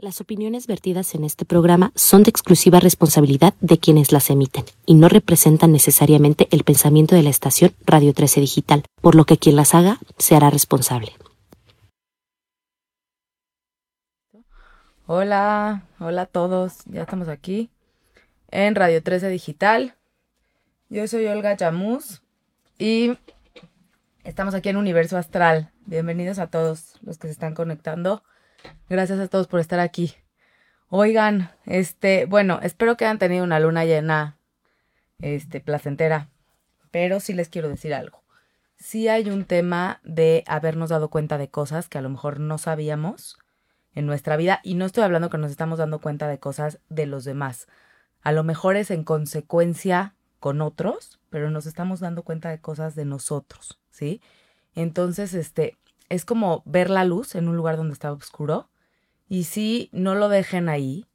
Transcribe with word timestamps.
Las 0.00 0.20
opiniones 0.20 0.68
vertidas 0.68 1.16
en 1.16 1.24
este 1.24 1.44
programa 1.44 1.90
son 1.96 2.22
de 2.22 2.30
exclusiva 2.30 2.78
responsabilidad 2.78 3.54
de 3.60 3.78
quienes 3.78 4.12
las 4.12 4.30
emiten 4.30 4.64
y 4.86 4.94
no 4.94 5.08
representan 5.08 5.72
necesariamente 5.72 6.46
el 6.52 6.62
pensamiento 6.62 7.16
de 7.16 7.24
la 7.24 7.30
estación 7.30 7.74
Radio 7.84 8.14
13 8.14 8.40
Digital, 8.40 8.84
por 9.00 9.16
lo 9.16 9.24
que 9.24 9.38
quien 9.38 9.56
las 9.56 9.74
haga 9.74 9.98
se 10.16 10.36
hará 10.36 10.50
responsable. 10.50 11.10
Hola, 15.06 15.82
hola 15.98 16.22
a 16.22 16.26
todos, 16.26 16.74
ya 16.84 17.02
estamos 17.02 17.26
aquí 17.26 17.68
en 18.52 18.76
Radio 18.76 19.02
13 19.02 19.28
Digital. 19.28 19.96
Yo 20.90 21.08
soy 21.08 21.26
Olga 21.26 21.56
Yamus 21.56 22.22
y 22.78 23.18
estamos 24.22 24.54
aquí 24.54 24.68
en 24.68 24.76
Universo 24.76 25.16
Astral. 25.16 25.72
Bienvenidos 25.86 26.38
a 26.38 26.46
todos 26.46 26.94
los 27.02 27.18
que 27.18 27.26
se 27.26 27.32
están 27.32 27.54
conectando. 27.54 28.22
Gracias 28.88 29.18
a 29.18 29.28
todos 29.28 29.46
por 29.46 29.60
estar 29.60 29.80
aquí. 29.80 30.14
Oigan, 30.88 31.50
este, 31.66 32.24
bueno, 32.24 32.60
espero 32.62 32.96
que 32.96 33.04
hayan 33.04 33.18
tenido 33.18 33.44
una 33.44 33.60
luna 33.60 33.84
llena, 33.84 34.38
este, 35.20 35.60
placentera, 35.60 36.28
pero 36.90 37.20
sí 37.20 37.34
les 37.34 37.48
quiero 37.48 37.68
decir 37.68 37.92
algo. 37.92 38.22
Sí 38.78 39.08
hay 39.08 39.28
un 39.28 39.44
tema 39.44 40.00
de 40.04 40.44
habernos 40.46 40.90
dado 40.90 41.10
cuenta 41.10 41.36
de 41.36 41.48
cosas 41.48 41.88
que 41.88 41.98
a 41.98 42.02
lo 42.02 42.08
mejor 42.08 42.40
no 42.40 42.56
sabíamos 42.58 43.38
en 43.94 44.06
nuestra 44.06 44.36
vida 44.36 44.60
y 44.62 44.74
no 44.74 44.86
estoy 44.86 45.04
hablando 45.04 45.28
que 45.28 45.38
nos 45.38 45.50
estamos 45.50 45.78
dando 45.78 46.00
cuenta 46.00 46.28
de 46.28 46.38
cosas 46.38 46.78
de 46.88 47.06
los 47.06 47.24
demás. 47.24 47.66
A 48.22 48.32
lo 48.32 48.44
mejor 48.44 48.76
es 48.76 48.90
en 48.90 49.04
consecuencia 49.04 50.14
con 50.40 50.60
otros, 50.60 51.18
pero 51.30 51.50
nos 51.50 51.66
estamos 51.66 52.00
dando 52.00 52.22
cuenta 52.22 52.48
de 52.50 52.60
cosas 52.60 52.94
de 52.94 53.04
nosotros, 53.04 53.78
¿sí? 53.90 54.22
Entonces, 54.74 55.34
este, 55.34 55.76
es 56.08 56.24
como 56.24 56.62
ver 56.64 56.90
la 56.90 57.04
luz 57.04 57.34
en 57.34 57.48
un 57.48 57.56
lugar 57.56 57.76
donde 57.76 57.92
está 57.92 58.12
oscuro. 58.12 58.70
Y 59.28 59.44
si 59.44 59.90
no 59.92 60.14
lo 60.14 60.28
dejen 60.28 60.68
ahí, 60.68 61.06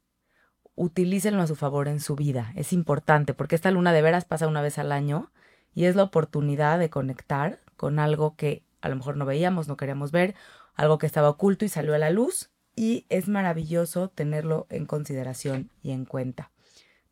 utilícenlo 0.76 1.42
a 1.42 1.46
su 1.46 1.56
favor 1.56 1.88
en 1.88 2.00
su 2.00 2.16
vida. 2.16 2.52
Es 2.56 2.72
importante 2.72 3.34
porque 3.34 3.56
esta 3.56 3.70
luna 3.70 3.92
de 3.92 4.02
veras 4.02 4.24
pasa 4.24 4.46
una 4.46 4.62
vez 4.62 4.78
al 4.78 4.92
año 4.92 5.32
y 5.74 5.86
es 5.86 5.96
la 5.96 6.04
oportunidad 6.04 6.78
de 6.78 6.90
conectar 6.90 7.60
con 7.76 7.98
algo 7.98 8.36
que 8.36 8.64
a 8.80 8.88
lo 8.88 8.96
mejor 8.96 9.16
no 9.16 9.24
veíamos, 9.24 9.66
no 9.66 9.76
queríamos 9.76 10.12
ver, 10.12 10.34
algo 10.74 10.98
que 10.98 11.06
estaba 11.06 11.30
oculto 11.30 11.64
y 11.64 11.68
salió 11.68 11.94
a 11.94 11.98
la 11.98 12.10
luz. 12.10 12.50
Y 12.76 13.06
es 13.08 13.28
maravilloso 13.28 14.08
tenerlo 14.08 14.66
en 14.68 14.86
consideración 14.86 15.70
y 15.82 15.92
en 15.92 16.04
cuenta. 16.04 16.50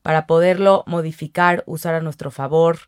Para 0.03 0.27
poderlo 0.27 0.83
modificar, 0.86 1.62
usar 1.66 1.94
a 1.94 2.00
nuestro 2.00 2.33
favor, 2.33 2.78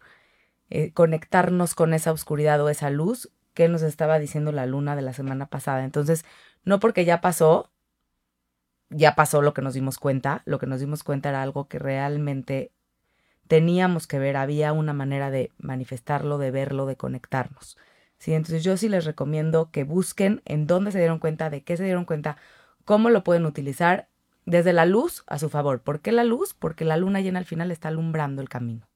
eh, 0.70 0.92
conectarnos 0.92 1.74
con 1.74 1.94
esa 1.94 2.10
oscuridad 2.10 2.60
o 2.60 2.68
esa 2.68 2.90
luz, 2.90 3.30
que 3.54 3.68
nos 3.68 3.82
estaba 3.82 4.18
diciendo 4.18 4.52
la 4.52 4.66
luna 4.66 4.96
de 4.96 5.02
la 5.02 5.12
semana 5.12 5.46
pasada. 5.46 5.84
Entonces, 5.84 6.24
no 6.64 6.80
porque 6.80 7.04
ya 7.04 7.20
pasó, 7.20 7.70
ya 8.90 9.14
pasó 9.14 9.42
lo 9.42 9.54
que 9.54 9.62
nos 9.62 9.74
dimos 9.74 9.98
cuenta, 9.98 10.42
lo 10.44 10.58
que 10.58 10.66
nos 10.66 10.80
dimos 10.80 11.02
cuenta 11.04 11.30
era 11.30 11.42
algo 11.42 11.68
que 11.68 11.78
realmente 11.78 12.72
teníamos 13.48 14.06
que 14.06 14.18
ver, 14.18 14.36
había 14.36 14.72
una 14.72 14.92
manera 14.92 15.30
de 15.30 15.52
manifestarlo, 15.58 16.38
de 16.38 16.50
verlo, 16.50 16.86
de 16.86 16.96
conectarnos. 16.96 17.76
¿sí? 18.18 18.34
Entonces 18.34 18.64
yo 18.64 18.76
sí 18.76 18.88
les 18.88 19.04
recomiendo 19.04 19.70
que 19.70 19.84
busquen 19.84 20.42
en 20.44 20.66
dónde 20.66 20.92
se 20.92 20.98
dieron 20.98 21.18
cuenta, 21.18 21.50
de 21.50 21.62
qué 21.62 21.76
se 21.76 21.84
dieron 21.84 22.04
cuenta, 22.04 22.36
cómo 22.84 23.10
lo 23.10 23.24
pueden 23.24 23.46
utilizar 23.46 24.08
desde 24.46 24.72
la 24.72 24.86
luz 24.86 25.24
a 25.26 25.38
su 25.38 25.48
favor. 25.50 25.80
¿Por 25.82 26.00
qué 26.00 26.12
la 26.12 26.24
luz? 26.24 26.54
Porque 26.54 26.84
la 26.84 26.96
luna 26.96 27.20
llena 27.20 27.38
al 27.38 27.44
final 27.44 27.70
está 27.70 27.88
alumbrando 27.88 28.42
el 28.42 28.48
camino. 28.48 28.88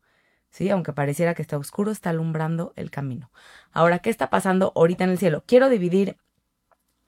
¿Sí? 0.50 0.70
Aunque 0.70 0.92
pareciera 0.92 1.34
que 1.34 1.42
está 1.42 1.58
oscuro, 1.58 1.90
está 1.90 2.10
alumbrando 2.10 2.72
el 2.76 2.90
camino. 2.90 3.30
Ahora, 3.72 4.00
¿qué 4.00 4.10
está 4.10 4.30
pasando 4.30 4.72
ahorita 4.74 5.04
en 5.04 5.10
el 5.10 5.18
cielo? 5.18 5.44
Quiero 5.46 5.68
dividir 5.68 6.16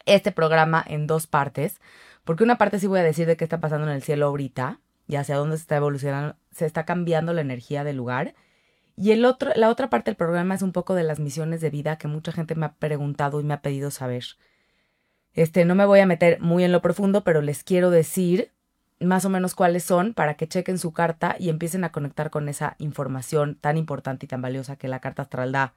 este 0.07 0.33
programa 0.33 0.85
en 0.87 1.07
dos 1.07 1.27
partes, 1.27 1.81
porque 2.25 2.45
una 2.45 2.59
parte 2.59 2.79
sí 2.79 2.87
voy 2.87 3.01
a 3.01 3.05
decir 3.05 3.27
de 3.27 3.37
qué 3.37 3.45
está 3.45 3.61
pasando 3.61 3.87
en 3.87 3.95
el 3.95 4.03
cielo 4.03 4.27
ahorita 4.27 4.81
y 5.07 5.17
hacia 5.17 5.37
dónde 5.37 5.57
se 5.57 5.63
está 5.63 5.77
evolucionando, 5.77 6.37
se 6.53 6.67
está 6.67 6.85
cambiando 6.85 7.33
la 7.33 7.41
energía 7.41 7.85
del 7.85 7.97
lugar. 7.97 8.35
Y 8.97 9.13
el 9.13 9.25
otro, 9.25 9.53
la 9.57 9.69
otra 9.71 9.89
parte 9.89 10.11
del 10.11 10.17
programa 10.17 10.55
es 10.55 10.63
un 10.63 10.73
poco 10.73 10.95
de 10.95 11.05
las 11.05 11.21
misiones 11.21 11.61
de 11.61 11.71
vida 11.71 11.97
que 11.97 12.09
mucha 12.09 12.33
gente 12.33 12.55
me 12.55 12.67
ha 12.67 12.75
preguntado 12.75 13.41
y 13.41 13.45
me 13.45 13.55
ha 13.55 13.63
pedido 13.63 13.91
saber. 13.91 14.25
Este, 15.33 15.65
no 15.65 15.75
me 15.75 15.87
voy 15.87 16.01
a 16.01 16.07
meter 16.07 16.41
muy 16.41 16.65
en 16.65 16.73
lo 16.73 16.83
profundo, 16.83 17.25
pero 17.25 17.41
les 17.41 17.65
quiero 17.65 17.91
decir 17.91 18.53
más 19.01 19.25
o 19.25 19.31
menos 19.31 19.55
cuáles 19.55 19.85
son 19.85 20.15
para 20.15 20.35
que 20.35 20.49
chequen 20.49 20.79
su 20.79 20.93
carta 20.93 21.37
y 21.39 21.49
empiecen 21.49 21.85
a 21.85 21.93
conectar 21.93 22.31
con 22.31 22.49
esa 22.49 22.77
información 22.79 23.57
tan 23.61 23.77
importante 23.77 24.27
y 24.27 24.29
tan 24.29 24.43
valiosa 24.43 24.77
que 24.77 24.89
la 24.89 25.01
carta 25.01 25.23
astral 25.23 25.53
da. 25.53 25.75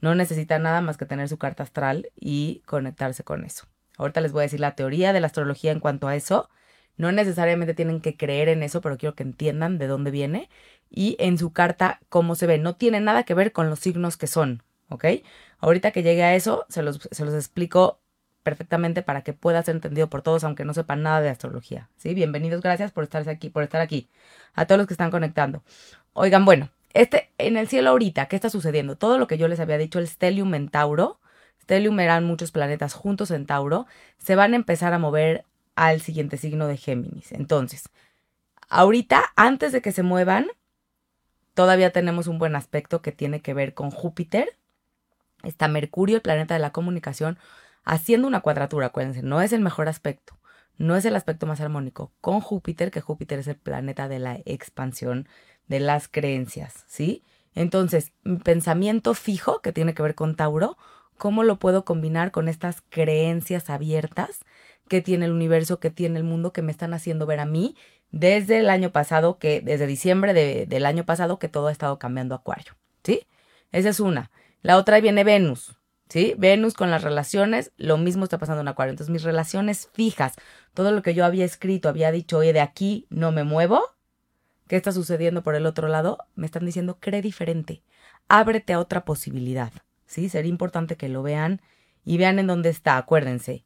No 0.00 0.14
necesitan 0.14 0.62
nada 0.62 0.80
más 0.80 0.96
que 0.96 1.06
tener 1.06 1.28
su 1.28 1.36
carta 1.36 1.62
astral 1.62 2.10
y 2.18 2.62
conectarse 2.66 3.24
con 3.24 3.44
eso. 3.44 3.66
Ahorita 3.98 4.20
les 4.20 4.32
voy 4.32 4.40
a 4.40 4.42
decir 4.44 4.60
la 4.60 4.74
teoría 4.74 5.12
de 5.12 5.20
la 5.20 5.26
astrología 5.26 5.72
en 5.72 5.80
cuanto 5.80 6.08
a 6.08 6.16
eso. 6.16 6.48
No 6.96 7.12
necesariamente 7.12 7.74
tienen 7.74 8.00
que 8.00 8.16
creer 8.16 8.48
en 8.48 8.62
eso, 8.62 8.80
pero 8.80 8.96
quiero 8.96 9.14
que 9.14 9.22
entiendan 9.22 9.78
de 9.78 9.86
dónde 9.86 10.10
viene 10.10 10.48
y 10.90 11.16
en 11.18 11.38
su 11.38 11.52
carta 11.52 12.00
cómo 12.08 12.34
se 12.34 12.46
ve. 12.46 12.58
No 12.58 12.76
tiene 12.76 13.00
nada 13.00 13.24
que 13.24 13.34
ver 13.34 13.52
con 13.52 13.68
los 13.68 13.78
signos 13.78 14.16
que 14.16 14.26
son, 14.26 14.62
¿ok? 14.88 15.04
Ahorita 15.58 15.90
que 15.90 16.02
llegue 16.02 16.22
a 16.22 16.34
eso, 16.34 16.66
se 16.68 16.82
los, 16.82 17.08
se 17.10 17.24
los 17.24 17.34
explico 17.34 17.99
perfectamente 18.42 19.02
para 19.02 19.22
que 19.22 19.32
pueda 19.32 19.62
ser 19.62 19.76
entendido 19.76 20.08
por 20.08 20.22
todos, 20.22 20.44
aunque 20.44 20.64
no 20.64 20.74
sepan 20.74 21.02
nada 21.02 21.20
de 21.20 21.28
astrología. 21.28 21.88
¿sí? 21.96 22.14
Bienvenidos, 22.14 22.62
gracias 22.62 22.92
por 22.92 23.04
estar 23.04 23.28
aquí, 23.28 23.50
por 23.50 23.62
estar 23.62 23.80
aquí. 23.80 24.08
A 24.54 24.66
todos 24.66 24.78
los 24.78 24.86
que 24.86 24.94
están 24.94 25.10
conectando. 25.10 25.62
Oigan, 26.12 26.44
bueno, 26.44 26.70
este, 26.92 27.30
en 27.38 27.56
el 27.56 27.68
cielo 27.68 27.90
ahorita, 27.90 28.26
¿qué 28.26 28.36
está 28.36 28.50
sucediendo? 28.50 28.96
Todo 28.96 29.18
lo 29.18 29.26
que 29.26 29.38
yo 29.38 29.48
les 29.48 29.60
había 29.60 29.78
dicho, 29.78 29.98
el 29.98 30.08
stellium 30.08 30.54
en 30.54 30.68
Tauro, 30.68 31.20
stellium 31.62 32.00
eran 32.00 32.24
muchos 32.24 32.50
planetas 32.50 32.94
juntos 32.94 33.30
en 33.30 33.46
Tauro, 33.46 33.86
se 34.18 34.34
van 34.34 34.54
a 34.54 34.56
empezar 34.56 34.92
a 34.92 34.98
mover 34.98 35.44
al 35.76 36.00
siguiente 36.00 36.36
signo 36.36 36.66
de 36.66 36.76
Géminis. 36.76 37.32
Entonces, 37.32 37.88
ahorita, 38.68 39.32
antes 39.36 39.72
de 39.72 39.80
que 39.80 39.92
se 39.92 40.02
muevan, 40.02 40.48
todavía 41.54 41.92
tenemos 41.92 42.26
un 42.26 42.38
buen 42.38 42.56
aspecto 42.56 43.02
que 43.02 43.12
tiene 43.12 43.40
que 43.40 43.54
ver 43.54 43.74
con 43.74 43.90
Júpiter. 43.90 44.56
Está 45.44 45.68
Mercurio, 45.68 46.16
el 46.16 46.22
planeta 46.22 46.54
de 46.54 46.60
la 46.60 46.72
comunicación, 46.72 47.38
haciendo 47.84 48.28
una 48.28 48.40
cuadratura, 48.40 48.86
acuérdense, 48.86 49.22
no 49.22 49.40
es 49.40 49.52
el 49.52 49.60
mejor 49.60 49.88
aspecto, 49.88 50.38
no 50.78 50.96
es 50.96 51.04
el 51.04 51.16
aspecto 51.16 51.46
más 51.46 51.60
armónico, 51.60 52.12
con 52.20 52.40
Júpiter, 52.40 52.90
que 52.90 53.00
Júpiter 53.00 53.38
es 53.38 53.48
el 53.48 53.56
planeta 53.56 54.08
de 54.08 54.18
la 54.18 54.40
expansión 54.44 55.28
de 55.68 55.80
las 55.80 56.08
creencias, 56.08 56.84
¿sí? 56.86 57.24
Entonces, 57.54 58.12
mi 58.22 58.36
pensamiento 58.36 59.14
fijo, 59.14 59.60
que 59.60 59.72
tiene 59.72 59.94
que 59.94 60.02
ver 60.02 60.14
con 60.14 60.36
Tauro, 60.36 60.76
¿cómo 61.18 61.42
lo 61.42 61.58
puedo 61.58 61.84
combinar 61.84 62.30
con 62.30 62.48
estas 62.48 62.82
creencias 62.88 63.70
abiertas 63.70 64.40
que 64.88 65.00
tiene 65.00 65.26
el 65.26 65.32
universo, 65.32 65.78
que 65.78 65.90
tiene 65.90 66.18
el 66.18 66.24
mundo, 66.24 66.52
que 66.52 66.62
me 66.62 66.72
están 66.72 66.94
haciendo 66.94 67.26
ver 67.26 67.40
a 67.40 67.46
mí 67.46 67.76
desde 68.10 68.58
el 68.58 68.70
año 68.70 68.90
pasado, 68.90 69.38
que 69.38 69.60
desde 69.60 69.86
diciembre 69.86 70.34
del 70.66 70.86
año 70.86 71.04
pasado, 71.04 71.38
que 71.38 71.48
todo 71.48 71.68
ha 71.68 71.72
estado 71.72 71.98
cambiando 71.98 72.34
Acuario, 72.34 72.76
¿sí? 73.04 73.26
Esa 73.70 73.90
es 73.90 74.00
una. 74.00 74.30
La 74.62 74.76
otra 74.76 75.00
viene 75.00 75.24
Venus, 75.24 75.76
¿sí? 76.10 76.34
Venus 76.36 76.74
con 76.74 76.90
las 76.90 77.02
relaciones, 77.02 77.72
lo 77.78 77.96
mismo 77.96 78.24
está 78.24 78.36
pasando 78.36 78.60
en 78.60 78.68
Acuario. 78.68 78.90
Entonces, 78.90 79.12
mis 79.12 79.22
relaciones 79.22 79.88
fijas, 79.94 80.34
todo 80.74 80.92
lo 80.92 81.00
que 81.02 81.14
yo 81.14 81.24
había 81.24 81.46
escrito, 81.46 81.88
había 81.88 82.12
dicho, 82.12 82.38
oye, 82.38 82.52
de 82.52 82.60
aquí 82.60 83.06
no 83.08 83.32
me 83.32 83.44
muevo, 83.44 83.80
¿qué 84.66 84.76
está 84.76 84.92
sucediendo 84.92 85.42
por 85.42 85.54
el 85.54 85.64
otro 85.64 85.88
lado? 85.88 86.18
Me 86.34 86.46
están 86.46 86.66
diciendo, 86.66 86.98
cree 87.00 87.22
diferente, 87.22 87.82
ábrete 88.28 88.74
a 88.74 88.80
otra 88.80 89.04
posibilidad, 89.04 89.72
¿sí? 90.04 90.28
Sería 90.28 90.50
importante 90.50 90.96
que 90.96 91.08
lo 91.08 91.22
vean 91.22 91.62
y 92.04 92.18
vean 92.18 92.38
en 92.38 92.48
dónde 92.48 92.68
está, 92.68 92.96
acuérdense, 92.98 93.64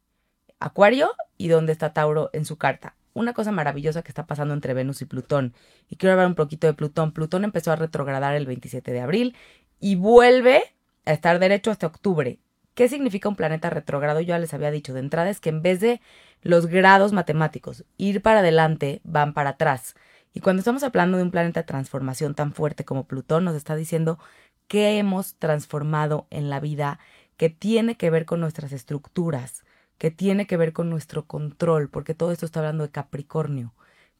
Acuario 0.60 1.12
y 1.36 1.48
dónde 1.48 1.72
está 1.72 1.92
Tauro 1.92 2.30
en 2.32 2.44
su 2.44 2.56
carta. 2.56 2.96
Una 3.12 3.32
cosa 3.32 3.52
maravillosa 3.52 4.02
que 4.02 4.08
está 4.08 4.26
pasando 4.26 4.54
entre 4.54 4.72
Venus 4.72 5.02
y 5.02 5.04
Plutón. 5.04 5.52
Y 5.88 5.96
quiero 5.96 6.12
hablar 6.12 6.26
un 6.26 6.34
poquito 6.34 6.66
de 6.66 6.74
Plutón. 6.74 7.12
Plutón 7.12 7.44
empezó 7.44 7.70
a 7.70 7.76
retrogradar 7.76 8.34
el 8.34 8.46
27 8.46 8.92
de 8.92 9.00
abril 9.00 9.36
y 9.78 9.96
vuelve 9.96 10.73
a 11.04 11.12
estar 11.12 11.38
derecho 11.38 11.70
hasta 11.70 11.86
octubre. 11.86 12.38
¿Qué 12.74 12.88
significa 12.88 13.28
un 13.28 13.36
planeta 13.36 13.70
retrógrado? 13.70 14.20
Yo 14.20 14.28
ya 14.28 14.38
les 14.38 14.52
había 14.52 14.70
dicho 14.70 14.94
de 14.94 15.00
entrada, 15.00 15.30
es 15.30 15.40
que 15.40 15.50
en 15.50 15.62
vez 15.62 15.80
de 15.80 16.00
los 16.42 16.66
grados 16.66 17.12
matemáticos 17.12 17.84
ir 17.96 18.20
para 18.20 18.40
adelante, 18.40 19.00
van 19.04 19.32
para 19.32 19.50
atrás. 19.50 19.94
Y 20.32 20.40
cuando 20.40 20.60
estamos 20.60 20.82
hablando 20.82 21.16
de 21.16 21.22
un 21.22 21.30
planeta 21.30 21.60
de 21.60 21.66
transformación 21.66 22.34
tan 22.34 22.52
fuerte 22.52 22.84
como 22.84 23.06
Plutón, 23.06 23.44
nos 23.44 23.54
está 23.54 23.76
diciendo 23.76 24.18
que 24.66 24.98
hemos 24.98 25.36
transformado 25.36 26.26
en 26.30 26.50
la 26.50 26.58
vida, 26.58 26.98
que 27.36 27.50
tiene 27.50 27.96
que 27.96 28.10
ver 28.10 28.24
con 28.24 28.40
nuestras 28.40 28.72
estructuras, 28.72 29.64
que 29.98 30.10
tiene 30.10 30.46
que 30.46 30.56
ver 30.56 30.72
con 30.72 30.90
nuestro 30.90 31.26
control, 31.26 31.88
porque 31.88 32.14
todo 32.14 32.32
esto 32.32 32.46
está 32.46 32.60
hablando 32.60 32.82
de 32.82 32.90
Capricornio. 32.90 33.74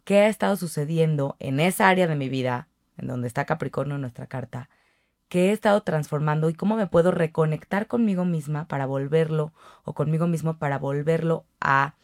¿Qué 0.04 0.18
ha 0.20 0.28
estado 0.28 0.56
sucediendo 0.56 1.36
en 1.40 1.58
esa 1.58 1.88
área 1.88 2.06
de 2.06 2.14
mi 2.14 2.28
vida, 2.28 2.68
en 2.96 3.08
donde 3.08 3.26
está 3.26 3.46
Capricornio 3.46 3.96
en 3.96 4.02
nuestra 4.02 4.26
carta? 4.26 4.68
Que 5.34 5.48
he 5.48 5.52
estado 5.52 5.80
transformando 5.80 6.48
y 6.48 6.54
cómo 6.54 6.76
me 6.76 6.86
puedo 6.86 7.10
reconectar 7.10 7.88
conmigo 7.88 8.24
misma 8.24 8.68
para 8.68 8.86
volverlo 8.86 9.52
o 9.82 9.92
conmigo 9.92 10.28
mismo 10.28 10.58
para 10.60 10.78
volverlo 10.78 11.44
a, 11.60 11.96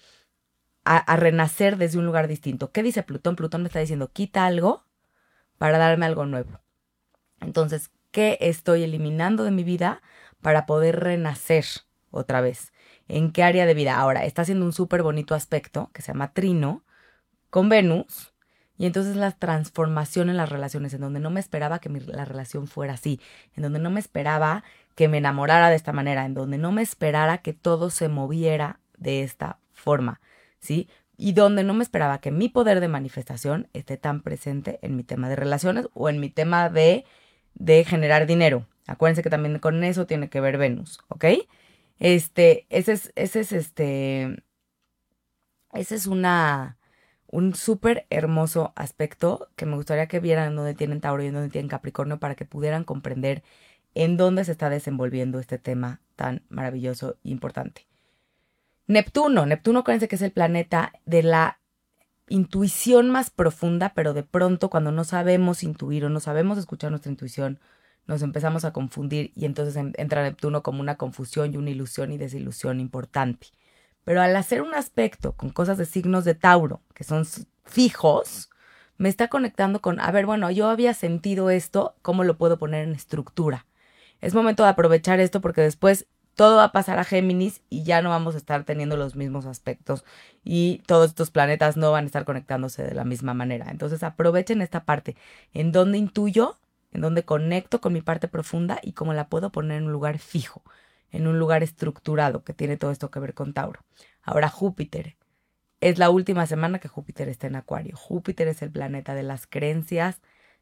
a, 0.85 1.15
renacer 1.15 1.77
desde 1.77 2.01
un 2.01 2.07
lugar 2.07 2.27
distinto. 2.27 2.73
¿Qué 2.73 2.83
dice 2.83 3.05
Plutón? 3.05 3.37
Plutón 3.37 3.63
me 3.63 3.69
está 3.69 3.79
diciendo, 3.79 4.11
quita 4.13 4.47
algo 4.47 4.83
para 5.59 5.79
darme 5.79 6.07
algo 6.07 6.27
nuevo. 6.27 6.59
Entonces, 7.39 7.93
¿qué 8.11 8.37
estoy 8.41 8.83
eliminando 8.83 9.45
de 9.45 9.53
mi 9.53 9.63
vida 9.63 10.03
para 10.43 10.67
poder 10.67 10.99
renacer 10.99 11.67
otra 12.11 12.41
vez? 12.41 12.73
en 13.07 13.31
qué 13.31 13.45
área 13.45 13.65
de 13.65 13.75
vida. 13.75 13.97
Ahora, 13.97 14.25
está 14.25 14.43
haciendo 14.43 14.65
un 14.65 14.73
súper 14.73 15.05
bonito 15.05 15.37
aspecto 15.37 15.91
que 15.95 16.03
se 16.03 16.09
llama 16.09 16.33
trino 16.33 16.85
con 17.49 17.69
Venus. 17.69 18.30
Y 18.81 18.87
entonces 18.87 19.15
la 19.15 19.31
transformación 19.31 20.31
en 20.31 20.39
las 20.39 20.49
relaciones, 20.49 20.95
en 20.95 21.03
donde 21.03 21.21
no 21.21 21.29
me 21.29 21.39
esperaba 21.39 21.81
que 21.81 21.91
la 21.91 22.25
relación 22.25 22.67
fuera 22.67 22.95
así, 22.95 23.21
en 23.55 23.63
donde 23.63 23.79
no 23.79 23.91
me 23.91 24.01
esperaba 24.01 24.65
que 24.95 25.07
me 25.07 25.19
enamorara 25.19 25.69
de 25.69 25.77
esta 25.77 25.93
manera, 25.93 26.25
en 26.25 26.33
donde 26.33 26.57
no 26.57 26.73
me 26.73 26.81
esperara 26.81 27.37
que 27.43 27.53
todo 27.53 27.91
se 27.91 28.09
moviera 28.09 28.81
de 28.97 29.23
esta 29.23 29.59
forma, 29.75 30.23
¿sí? 30.61 30.89
Y 31.19 31.33
donde 31.33 31.63
no 31.63 31.75
me 31.75 31.83
esperaba 31.83 32.23
que 32.23 32.31
mi 32.31 32.49
poder 32.49 32.81
de 32.81 32.89
manifestación 32.89 33.69
esté 33.75 33.99
tan 33.99 34.23
presente 34.23 34.79
en 34.81 34.97
mi 34.97 35.05
tema 35.05 35.29
de 35.29 35.37
relaciones 35.37 35.87
o 35.93 36.09
en 36.09 36.19
mi 36.19 36.31
tema 36.31 36.71
de, 36.71 37.05
de 37.53 37.85
generar 37.85 38.27
dinero. 38.27 38.67
Acuérdense 38.87 39.23
que 39.23 39.29
también 39.29 39.59
con 39.59 39.85
eso 39.85 40.07
tiene 40.07 40.31
que 40.31 40.41
ver 40.41 40.57
Venus, 40.57 41.01
¿ok? 41.09 41.27
Este, 41.99 42.65
ese 42.71 42.93
es, 42.93 43.13
ese 43.15 43.41
es 43.41 43.53
este, 43.53 44.43
ese 45.75 45.97
es 45.97 46.07
una, 46.07 46.79
un 47.31 47.55
súper 47.55 48.07
hermoso 48.11 48.73
aspecto 48.75 49.49
que 49.55 49.65
me 49.65 49.77
gustaría 49.77 50.09
que 50.09 50.21
vieran 50.21 50.57
dónde 50.57 50.75
tienen 50.75 51.01
Tauro 51.01 51.23
y 51.23 51.31
dónde 51.31 51.49
tienen 51.49 51.69
Capricornio 51.69 52.19
para 52.19 52.35
que 52.35 52.45
pudieran 52.45 52.85
comprender 52.85 53.43
en 53.95 54.17
dónde 54.17 54.45
se 54.45 54.53
está 54.53 54.69
desenvolviendo 54.69 55.39
este 55.39 55.59
tema 55.59 56.01
tan 56.17 56.43
maravilloso 56.49 57.17
e 57.25 57.31
importante. 57.31 57.87
Neptuno, 58.89 59.47
Neptuno 59.47 59.81
acuérdense 59.81 60.09
que 60.09 60.17
es 60.17 60.23
el 60.23 60.33
planeta 60.33 60.93
de 61.07 61.23
la 61.23 61.61
intuición 62.29 63.11
más 63.11 63.31
profunda, 63.31 63.93
pero 63.95 64.13
de 64.13 64.25
pronto 64.25 64.69
cuando 64.69 64.91
no 64.91 65.05
sabemos 65.05 65.63
intuir 65.63 66.05
o 66.05 66.09
no 66.09 66.19
sabemos 66.19 66.59
escuchar 66.59 66.91
nuestra 66.91 67.13
intuición, 67.13 67.61
nos 68.07 68.23
empezamos 68.23 68.65
a 68.65 68.73
confundir 68.73 69.33
y 69.37 69.45
entonces 69.45 69.77
entra 69.77 70.25
Neptuno 70.25 70.65
como 70.65 70.81
una 70.81 70.97
confusión 70.97 71.55
y 71.55 71.57
una 71.57 71.71
ilusión 71.71 72.11
y 72.11 72.19
desilusión 72.19 72.81
importante. 72.81 73.49
Pero 74.11 74.23
al 74.23 74.35
hacer 74.35 74.61
un 74.61 74.75
aspecto 74.75 75.35
con 75.35 75.51
cosas 75.51 75.79
de 75.79 75.87
signos 75.87 76.25
de 76.25 76.35
Tauro, 76.35 76.83
que 76.95 77.05
son 77.05 77.25
fijos, 77.65 78.51
me 78.97 79.09
está 79.09 79.29
conectando 79.29 79.81
con, 79.81 80.01
a 80.01 80.11
ver, 80.11 80.27
bueno, 80.27 80.51
yo 80.51 80.69
había 80.69 80.95
sentido 80.95 81.49
esto, 81.49 81.95
¿cómo 82.03 82.25
lo 82.25 82.37
puedo 82.37 82.59
poner 82.59 82.83
en 82.83 82.97
estructura? 82.97 83.67
Es 84.21 84.35
momento 84.35 84.65
de 84.65 84.71
aprovechar 84.71 85.21
esto 85.21 85.41
porque 85.41 85.61
después 85.61 86.09
todo 86.35 86.57
va 86.57 86.65
a 86.65 86.73
pasar 86.73 86.99
a 86.99 87.05
Géminis 87.05 87.63
y 87.71 87.85
ya 87.85 88.03
no 88.03 88.11
vamos 88.11 88.35
a 88.35 88.39
estar 88.39 88.65
teniendo 88.65 88.97
los 88.97 89.15
mismos 89.15 89.47
aspectos 89.47 90.05
y 90.43 90.83
todos 90.87 91.11
estos 91.11 91.31
planetas 91.31 91.77
no 91.77 91.93
van 91.93 92.03
a 92.03 92.07
estar 92.07 92.25
conectándose 92.25 92.83
de 92.83 92.97
la 92.97 93.05
misma 93.05 93.33
manera. 93.33 93.71
Entonces 93.71 94.03
aprovechen 94.03 94.61
esta 94.61 94.85
parte 94.85 95.15
en 95.55 95.71
donde 95.71 95.99
intuyo, 95.99 96.59
en 96.91 97.01
donde 97.01 97.25
conecto 97.25 97.81
con 97.81 97.93
mi 97.93 98.01
parte 98.01 98.27
profunda 98.27 98.81
y 98.83 98.91
cómo 98.91 99.15
la 99.15 99.29
puedo 99.29 99.53
poner 99.53 99.79
en 99.79 99.85
un 99.85 99.93
lugar 99.93 100.19
fijo 100.19 100.65
en 101.11 101.27
un 101.27 101.39
lugar 101.39 101.63
estructurado 101.63 102.45
que 102.45 102.55
tiene 102.55 102.77
todo 102.77 102.91
esto 102.91 103.11
que 103.11 103.21
ver 103.21 103.35
con 103.35 103.53
Tauro. 103.53 103.81
Ahora 104.23 104.49
Júpiter. 104.49 105.17
Es 105.81 105.99
la 105.99 106.11
última 106.11 106.47
semana 106.47 106.79
que 106.79 106.89
Júpiter 106.89 107.29
está 107.29 107.47
en 107.47 107.57
Acuario. 107.57 107.97
Júpiter 107.97 108.49
es 108.49 108.61
el 108.63 108.71
planeta 108.71 109.15
de 109.15 109.23
las 109.23 109.47
creencias, 109.47 110.21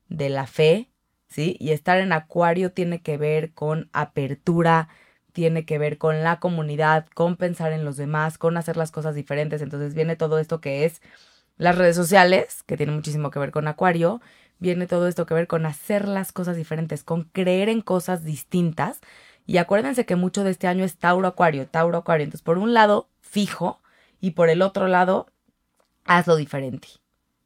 de 0.08 0.28
la 0.28 0.46
fe, 0.46 0.92
¿sí? 1.28 1.56
Y 1.58 1.72
estar 1.72 1.98
en 1.98 2.12
Acuario 2.12 2.72
tiene 2.72 3.02
que 3.02 3.16
ver 3.16 3.52
con 3.52 3.90
apertura, 3.92 4.88
tiene 5.32 5.64
que 5.64 5.78
ver 5.78 5.98
con 5.98 6.22
la 6.22 6.40
comunidad, 6.40 7.06
con 7.14 7.36
pensar 7.36 7.72
en 7.72 7.84
los 7.84 7.96
demás, 7.96 8.38
con 8.38 8.56
hacer 8.56 8.76
las 8.76 8.90
cosas 8.92 9.14
diferentes. 9.14 9.60
Entonces 9.62 9.94
viene 9.94 10.16
todo 10.16 10.38
esto 10.38 10.60
que 10.60 10.84
es 10.84 11.02
las 11.56 11.76
redes 11.76 11.96
sociales, 11.96 12.62
que 12.64 12.76
tiene 12.76 12.92
muchísimo 12.92 13.30
que 13.30 13.38
ver 13.40 13.50
con 13.50 13.68
Acuario, 13.68 14.20
viene 14.58 14.86
todo 14.86 15.08
esto 15.08 15.26
que 15.26 15.34
ver 15.34 15.46
con 15.46 15.66
hacer 15.66 16.08
las 16.08 16.32
cosas 16.32 16.56
diferentes, 16.56 17.04
con 17.04 17.24
creer 17.24 17.68
en 17.68 17.80
cosas 17.82 18.24
distintas, 18.24 19.00
y 19.48 19.56
acuérdense 19.56 20.04
que 20.04 20.14
mucho 20.14 20.44
de 20.44 20.50
este 20.50 20.66
año 20.66 20.84
es 20.84 20.98
Tauro 20.98 21.26
Acuario, 21.26 21.66
Tauro 21.66 21.96
Acuario. 21.96 22.24
Entonces, 22.24 22.44
por 22.44 22.58
un 22.58 22.74
lado, 22.74 23.08
fijo 23.22 23.80
y 24.20 24.32
por 24.32 24.50
el 24.50 24.60
otro 24.60 24.88
lado, 24.88 25.26
hazlo 26.04 26.36
diferente. 26.36 26.88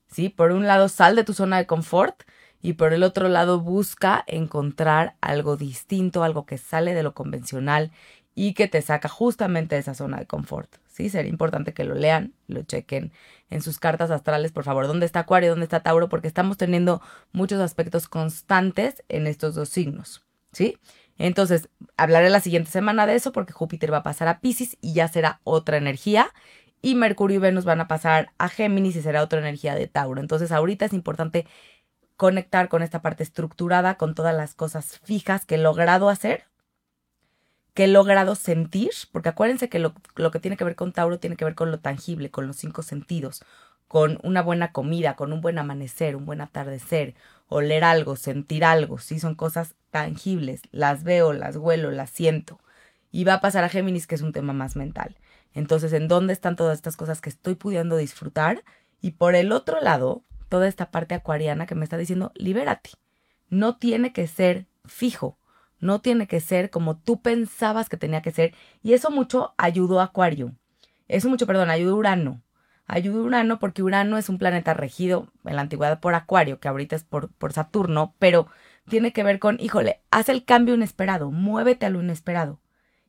¿Sí? 0.09 0.29
Por 0.29 0.51
un 0.51 0.67
lado, 0.67 0.89
sal 0.89 1.15
de 1.15 1.23
tu 1.23 1.33
zona 1.33 1.59
de 1.59 1.67
confort 1.69 2.25
y 2.61 2.73
por 2.73 2.93
el 2.93 3.05
otro 3.05 3.29
lado, 3.29 3.61
busca 3.61 4.25
encontrar 4.27 5.15
algo 5.21 5.57
distinto, 5.57 6.25
algo 6.25 6.45
que 6.45 6.59
sale 6.59 6.93
de 6.93 7.05
lo 7.05 7.15
convencional 7.15 7.93
y 8.35 8.55
que 8.55 8.67
te 8.67 8.83
saca 8.83 9.09
justamente 9.09 9.77
de 9.77 9.83
esa 9.83 9.95
zona 9.95 10.19
de 10.19 10.27
confort. 10.27 10.75
¿Sí? 10.89 11.09
Sería 11.09 11.31
importante 11.31 11.73
que 11.73 11.85
lo 11.85 11.95
lean, 11.95 12.35
lo 12.49 12.65
chequen 12.65 13.13
en 13.49 13.63
sus 13.63 13.79
cartas 13.79 14.11
astrales, 14.11 14.51
por 14.51 14.65
favor. 14.65 14.89
¿Dónde 14.89 15.07
está 15.07 15.21
Acuario? 15.21 15.51
¿Dónde 15.51 15.67
está 15.67 15.85
Tauro? 15.85 16.09
Porque 16.09 16.27
estamos 16.27 16.57
teniendo 16.57 17.01
muchos 17.31 17.61
aspectos 17.61 18.09
constantes 18.09 19.05
en 19.09 19.29
estos 19.29 19.55
dos 19.55 19.69
signos. 19.69 20.25
¿Sí? 20.51 20.79
Entonces, 21.19 21.69
hablaré 21.97 22.31
la 22.31 22.41
siguiente 22.41 22.71
semana 22.71 23.07
de 23.07 23.15
eso 23.15 23.33
porque 23.33 23.53
Júpiter 23.53 23.93
va 23.93 23.99
a 23.99 24.03
pasar 24.03 24.29
a 24.29 24.41
Pisces 24.41 24.77
y 24.81 24.95
ya 24.95 25.09
será 25.09 25.41
otra 25.45 25.77
energía. 25.77 26.31
Y 26.81 26.95
Mercurio 26.97 27.37
y 27.37 27.41
Venus 27.41 27.65
van 27.65 27.81
a 27.81 27.89
pasar 27.89 28.33
a 28.39 28.49
Géminis 28.49 28.97
y 28.97 29.03
será 29.03 29.23
otra 29.23 29.39
energía 29.39 29.75
de 29.75 29.87
Tauro. 29.87 30.21
Entonces, 30.21 30.51
ahorita 30.51 30.85
es 30.85 30.93
importante 30.93 31.47
conectar 32.17 32.69
con 32.69 32.83
esta 32.83 33.03
parte 33.03 33.23
estructurada, 33.23 33.97
con 33.97 34.15
todas 34.15 34.35
las 34.35 34.55
cosas 34.55 35.01
fijas 35.05 35.45
que 35.45 35.57
he 35.57 35.59
logrado 35.59 36.09
hacer, 36.09 36.45
que 37.75 37.85
he 37.85 37.89
logrado 37.89 38.35
sentir, 38.35 38.91
porque 39.13 39.31
acuérdense 39.31 39.69
que 39.69 39.79
lo, 39.79 39.95
lo 40.17 40.31
que 40.31 40.41
tiene 40.41 40.57
que 40.57 40.65
ver 40.65 40.77
con 40.77 40.93
Tauro 40.93 41.19
tiene 41.19 41.37
que 41.37 41.45
ver 41.45 41.55
con 41.55 41.71
lo 41.71 41.81
tangible, 41.81 42.31
con 42.31 42.47
los 42.47 42.57
cinco 42.57 42.83
sentidos, 42.83 43.43
con 43.93 44.19
una 44.23 44.41
buena 44.41 44.73
comida, 44.73 45.17
con 45.17 45.35
un 45.35 45.43
buen 45.43 45.59
amanecer, 45.59 46.17
un 46.17 46.25
buen 46.25 46.41
atardecer, 46.41 47.15
oler 47.49 47.85
algo, 47.85 48.17
sentir 48.17 48.65
algo, 48.65 48.97
sí, 48.97 49.21
son 49.21 49.35
cosas 49.35 49.75
tangibles, 49.91 50.63
las 50.71 51.05
veo, 51.05 51.35
las 51.35 51.59
huelo, 51.59 51.91
las 51.91 52.09
siento. 52.09 52.59
Y 53.11 53.25
va 53.25 53.35
a 53.35 53.41
pasar 53.43 53.65
a 53.65 53.69
Géminis, 53.69 54.07
que 54.07 54.15
es 54.15 54.23
un 54.23 54.33
tema 54.33 54.55
más 54.55 54.77
mental. 54.77 55.19
Entonces, 55.53 55.93
¿en 55.93 56.09
dónde 56.09 56.33
están 56.33 56.57
todas 56.57 56.79
estas 56.79 56.97
cosas 56.97 57.21
que 57.21 57.29
estoy 57.29 57.55
pudiendo 57.55 57.99
disfrutar? 57.99 58.65
Y 59.03 59.11
por 59.11 59.35
el 59.35 59.53
otro 59.53 59.79
lado, 59.83 60.25
toda 60.49 60.69
esta 60.69 60.91
parte 60.91 61.15
acuariana 61.15 61.67
que 61.67 61.75
me 61.75 61.85
está 61.85 61.99
diciendo, 61.99 62.33
libérate. 62.35 62.93
No 63.51 63.77
tiene 63.77 64.15
que 64.15 64.27
ser 64.27 64.69
fijo, 64.87 65.37
no 65.81 66.01
tiene 66.01 66.27
que 66.27 66.41
ser 66.41 66.71
como 66.71 66.97
tú 66.97 67.21
pensabas 67.21 67.91
que 67.91 67.99
tenía 67.99 68.23
que 68.23 68.33
ser. 68.33 68.55
Y 68.83 68.95
eso 68.95 69.11
mucho 69.11 69.53
ayudó 69.59 70.01
a 70.01 70.05
Acuario. 70.05 70.55
Eso 71.09 71.29
mucho, 71.29 71.47
perdón, 71.47 71.69
ayudó 71.69 71.93
a 71.93 71.99
Urano 71.99 72.43
a 72.93 73.11
Urano 73.11 73.59
porque 73.59 73.83
Urano 73.83 74.19
es 74.19 74.29
un 74.29 74.39
planeta 74.39 74.75
regido 74.75 75.29
en 75.45 75.57
la 75.57 75.63
antigüedad 75.63 76.01
por 76.01 76.15
Acuario, 76.15 76.61
que 76.61 76.69
ahorita 76.69 76.97
es 76.97 77.05
por, 77.05 77.31
por 77.33 77.53
Saturno, 77.53 78.15
pero 78.19 78.49
tiene 78.89 79.13
que 79.13 79.23
ver 79.23 79.39
con, 79.39 79.59
híjole, 79.61 80.01
haz 80.11 80.29
el 80.29 80.45
cambio 80.45 80.75
inesperado, 80.75 81.31
muévete 81.31 81.87
a 81.87 81.91
lo 81.91 82.03
inesperado. 82.03 82.61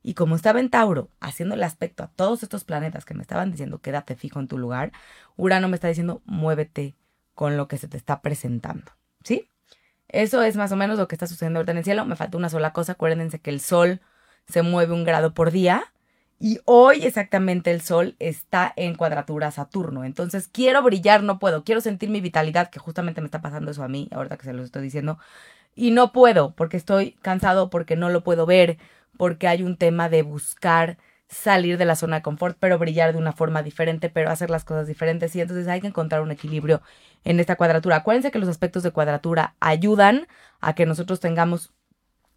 Y 0.01 0.15
como 0.15 0.35
estaba 0.35 0.59
en 0.59 0.69
Tauro, 0.69 1.09
haciendo 1.19 1.55
el 1.55 1.63
aspecto 1.63 2.03
a 2.03 2.07
todos 2.07 2.43
estos 2.43 2.63
planetas 2.63 3.05
que 3.05 3.13
me 3.13 3.21
estaban 3.21 3.51
diciendo 3.51 3.79
quédate 3.79 4.15
fijo 4.15 4.39
en 4.39 4.47
tu 4.47 4.57
lugar, 4.57 4.91
Urano 5.35 5.69
me 5.69 5.75
está 5.75 5.87
diciendo 5.87 6.21
muévete 6.25 6.95
con 7.33 7.57
lo 7.57 7.67
que 7.67 7.77
se 7.77 7.87
te 7.87 7.97
está 7.97 8.21
presentando. 8.21 8.91
¿Sí? 9.23 9.49
Eso 10.09 10.43
es 10.43 10.57
más 10.57 10.71
o 10.71 10.75
menos 10.75 10.97
lo 10.99 11.07
que 11.07 11.15
está 11.15 11.27
sucediendo 11.27 11.59
ahorita 11.59 11.71
en 11.71 11.77
el 11.79 11.83
cielo. 11.83 12.05
Me 12.05 12.15
falta 12.15 12.37
una 12.37 12.49
sola 12.49 12.73
cosa. 12.73 12.93
Acuérdense 12.93 13.39
que 13.39 13.49
el 13.49 13.61
Sol 13.61 14.01
se 14.47 14.61
mueve 14.61 14.93
un 14.93 15.05
grado 15.05 15.33
por 15.33 15.51
día 15.51 15.92
y 16.39 16.59
hoy 16.65 17.05
exactamente 17.05 17.71
el 17.71 17.81
Sol 17.81 18.15
está 18.19 18.73
en 18.75 18.95
cuadratura 18.95 19.51
Saturno. 19.51 20.03
Entonces 20.03 20.49
quiero 20.51 20.81
brillar, 20.83 21.23
no 21.23 21.39
puedo. 21.39 21.63
Quiero 21.63 21.81
sentir 21.81 22.09
mi 22.09 22.21
vitalidad, 22.21 22.69
que 22.69 22.79
justamente 22.79 23.21
me 23.21 23.25
está 23.25 23.41
pasando 23.41 23.71
eso 23.71 23.83
a 23.83 23.87
mí, 23.87 24.09
ahorita 24.11 24.37
que 24.37 24.45
se 24.45 24.53
lo 24.53 24.63
estoy 24.63 24.83
diciendo. 24.83 25.19
Y 25.75 25.91
no 25.91 26.11
puedo, 26.11 26.53
porque 26.55 26.77
estoy 26.77 27.13
cansado, 27.21 27.69
porque 27.69 27.95
no 27.95 28.09
lo 28.09 28.23
puedo 28.23 28.45
ver, 28.45 28.77
porque 29.17 29.47
hay 29.47 29.63
un 29.63 29.77
tema 29.77 30.09
de 30.09 30.23
buscar 30.23 30.97
salir 31.29 31.77
de 31.77 31.85
la 31.85 31.95
zona 31.95 32.17
de 32.17 32.21
confort, 32.21 32.57
pero 32.59 32.77
brillar 32.77 33.13
de 33.13 33.19
una 33.19 33.33
forma 33.33 33.63
diferente, 33.63 34.09
pero 34.09 34.29
hacer 34.29 34.49
las 34.49 34.65
cosas 34.65 34.87
diferentes. 34.87 35.35
Y 35.35 35.41
entonces 35.41 35.67
hay 35.67 35.81
que 35.81 35.87
encontrar 35.87 36.21
un 36.21 36.31
equilibrio 36.31 36.81
en 37.23 37.39
esta 37.39 37.55
cuadratura. 37.55 37.97
Acuérdense 37.97 38.31
que 38.31 38.39
los 38.39 38.49
aspectos 38.49 38.83
de 38.83 38.91
cuadratura 38.91 39.55
ayudan 39.59 40.27
a 40.61 40.75
que 40.75 40.85
nosotros 40.85 41.19
tengamos 41.19 41.73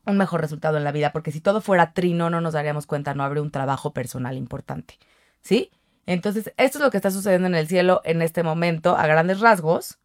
un 0.06 0.16
mejor 0.16 0.40
resultado 0.40 0.76
en 0.76 0.84
la 0.84 0.92
vida, 0.92 1.12
porque 1.12 1.32
si 1.32 1.40
todo 1.40 1.60
fuera 1.60 1.92
trino 1.92 2.30
no 2.30 2.40
nos 2.40 2.54
daríamos 2.54 2.86
cuenta, 2.86 3.14
no 3.14 3.25
habría 3.25 3.42
un 3.42 3.50
trabajo 3.50 3.92
personal 3.92 4.36
importante, 4.36 4.98
¿sí? 5.42 5.70
Entonces, 6.06 6.52
esto 6.56 6.78
es 6.78 6.84
lo 6.84 6.90
que 6.90 6.98
está 6.98 7.10
sucediendo 7.10 7.48
en 7.48 7.56
el 7.56 7.66
cielo 7.66 8.00
en 8.04 8.22
este 8.22 8.42
momento, 8.42 8.96
a 8.96 9.06
grandes 9.06 9.40
rasgos, 9.40 9.98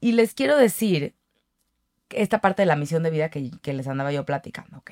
y 0.00 0.12
les 0.12 0.34
quiero 0.34 0.56
decir 0.56 1.14
esta 2.10 2.40
parte 2.40 2.62
de 2.62 2.66
la 2.66 2.76
misión 2.76 3.02
de 3.02 3.10
vida 3.10 3.30
que, 3.30 3.50
que 3.62 3.72
les 3.72 3.88
andaba 3.88 4.12
yo 4.12 4.24
platicando. 4.24 4.82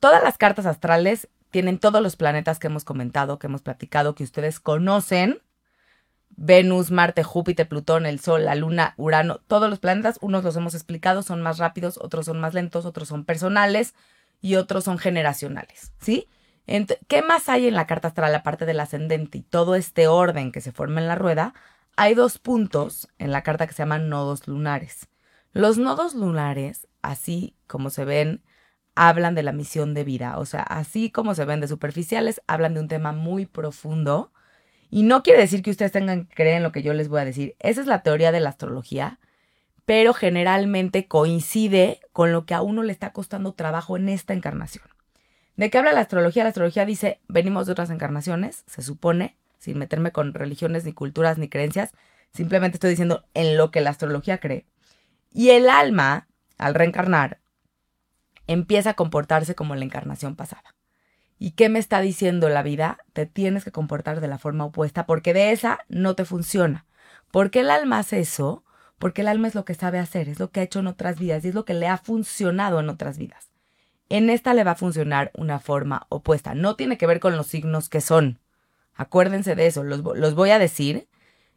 Todas 0.00 0.22
las 0.22 0.38
cartas 0.38 0.66
astrales 0.66 1.28
tienen 1.50 1.78
todos 1.78 2.02
los 2.02 2.16
planetas 2.16 2.58
que 2.58 2.66
hemos 2.66 2.84
comentado, 2.84 3.38
que 3.38 3.46
hemos 3.46 3.62
platicado, 3.62 4.14
que 4.14 4.24
ustedes 4.24 4.60
conocen, 4.60 5.40
Venus, 6.36 6.90
Marte, 6.90 7.22
Júpiter, 7.22 7.68
Plutón, 7.68 8.06
el 8.06 8.20
Sol, 8.20 8.44
la 8.44 8.54
Luna, 8.54 8.94
Urano, 8.96 9.40
todos 9.46 9.70
los 9.70 9.78
planetas, 9.78 10.18
unos 10.20 10.44
los 10.44 10.56
hemos 10.56 10.74
explicado, 10.74 11.22
son 11.22 11.42
más 11.42 11.58
rápidos, 11.58 11.98
otros 12.00 12.26
son 12.26 12.40
más 12.40 12.54
lentos, 12.54 12.84
otros 12.84 13.08
son 13.08 13.24
personales 13.24 13.94
y 14.40 14.56
otros 14.56 14.84
son 14.84 14.98
generacionales, 14.98 15.92
¿sí? 16.00 16.28
¿Qué 17.08 17.22
más 17.22 17.48
hay 17.48 17.68
en 17.68 17.74
la 17.74 17.86
carta 17.86 18.08
astral, 18.08 18.34
aparte 18.34 18.66
del 18.66 18.80
ascendente 18.80 19.38
y 19.38 19.42
todo 19.42 19.74
este 19.74 20.08
orden 20.08 20.50
que 20.50 20.60
se 20.60 20.72
forma 20.72 21.00
en 21.00 21.08
la 21.08 21.14
rueda? 21.14 21.54
Hay 21.96 22.14
dos 22.14 22.38
puntos 22.38 23.08
en 23.18 23.32
la 23.32 23.42
carta 23.42 23.66
que 23.66 23.74
se 23.74 23.82
llaman 23.82 24.08
nodos 24.08 24.48
lunares. 24.48 25.08
Los 25.52 25.78
nodos 25.78 26.14
lunares, 26.14 26.88
así 27.02 27.54
como 27.66 27.90
se 27.90 28.04
ven 28.04 28.42
hablan 28.94 29.34
de 29.34 29.42
la 29.42 29.52
misión 29.52 29.94
de 29.94 30.04
vida. 30.04 30.38
O 30.38 30.46
sea, 30.46 30.62
así 30.62 31.10
como 31.10 31.34
se 31.34 31.44
ven 31.44 31.60
de 31.60 31.68
superficiales, 31.68 32.42
hablan 32.46 32.74
de 32.74 32.80
un 32.80 32.88
tema 32.88 33.12
muy 33.12 33.46
profundo. 33.46 34.32
Y 34.90 35.02
no 35.02 35.22
quiere 35.22 35.40
decir 35.40 35.62
que 35.62 35.70
ustedes 35.70 35.92
tengan 35.92 36.26
que 36.26 36.34
creer 36.34 36.56
en 36.56 36.62
lo 36.62 36.72
que 36.72 36.82
yo 36.82 36.94
les 36.94 37.08
voy 37.08 37.20
a 37.20 37.24
decir. 37.24 37.56
Esa 37.58 37.80
es 37.80 37.86
la 37.86 38.02
teoría 38.02 38.32
de 38.32 38.40
la 38.40 38.50
astrología, 38.50 39.18
pero 39.84 40.14
generalmente 40.14 41.06
coincide 41.06 42.00
con 42.12 42.32
lo 42.32 42.46
que 42.46 42.54
a 42.54 42.62
uno 42.62 42.82
le 42.82 42.92
está 42.92 43.12
costando 43.12 43.54
trabajo 43.54 43.96
en 43.96 44.08
esta 44.08 44.32
encarnación. 44.32 44.84
¿De 45.56 45.70
qué 45.70 45.78
habla 45.78 45.92
la 45.92 46.00
astrología? 46.00 46.42
La 46.42 46.48
astrología 46.48 46.84
dice, 46.84 47.20
venimos 47.28 47.66
de 47.66 47.72
otras 47.72 47.90
encarnaciones, 47.90 48.64
se 48.66 48.82
supone, 48.82 49.36
sin 49.58 49.78
meterme 49.78 50.10
con 50.10 50.34
religiones, 50.34 50.84
ni 50.84 50.92
culturas, 50.92 51.38
ni 51.38 51.48
creencias, 51.48 51.92
simplemente 52.32 52.76
estoy 52.76 52.90
diciendo 52.90 53.24
en 53.34 53.56
lo 53.56 53.70
que 53.70 53.80
la 53.80 53.90
astrología 53.90 54.38
cree. 54.38 54.66
Y 55.32 55.50
el 55.50 55.68
alma, 55.68 56.28
al 56.58 56.74
reencarnar, 56.74 57.40
empieza 58.46 58.90
a 58.90 58.94
comportarse 58.94 59.54
como 59.54 59.74
la 59.74 59.84
encarnación 59.84 60.34
pasada. 60.36 60.74
¿Y 61.38 61.52
qué 61.52 61.68
me 61.68 61.78
está 61.78 62.00
diciendo 62.00 62.48
la 62.48 62.62
vida? 62.62 62.98
Te 63.12 63.26
tienes 63.26 63.64
que 63.64 63.72
comportar 63.72 64.20
de 64.20 64.28
la 64.28 64.38
forma 64.38 64.64
opuesta 64.64 65.06
porque 65.06 65.34
de 65.34 65.52
esa 65.52 65.80
no 65.88 66.14
te 66.14 66.24
funciona. 66.24 66.86
¿Por 67.30 67.50
qué 67.50 67.60
el 67.60 67.70
alma 67.70 67.98
hace 67.98 68.20
eso? 68.20 68.64
Porque 68.98 69.22
el 69.22 69.28
alma 69.28 69.48
es 69.48 69.54
lo 69.54 69.64
que 69.64 69.74
sabe 69.74 69.98
hacer, 69.98 70.28
es 70.28 70.38
lo 70.38 70.50
que 70.50 70.60
ha 70.60 70.62
hecho 70.62 70.78
en 70.78 70.86
otras 70.86 71.18
vidas 71.18 71.44
y 71.44 71.48
es 71.48 71.54
lo 71.54 71.64
que 71.64 71.74
le 71.74 71.88
ha 71.88 71.98
funcionado 71.98 72.80
en 72.80 72.88
otras 72.88 73.18
vidas. 73.18 73.50
En 74.08 74.30
esta 74.30 74.54
le 74.54 74.64
va 74.64 74.72
a 74.72 74.76
funcionar 74.76 75.32
una 75.34 75.58
forma 75.58 76.06
opuesta. 76.08 76.54
No 76.54 76.76
tiene 76.76 76.98
que 76.98 77.06
ver 77.06 77.20
con 77.20 77.36
los 77.36 77.48
signos 77.48 77.88
que 77.88 78.00
son. 78.00 78.38
Acuérdense 78.94 79.56
de 79.56 79.66
eso. 79.66 79.82
Los, 79.82 80.00
los 80.02 80.34
voy 80.34 80.50
a 80.50 80.58
decir 80.58 81.08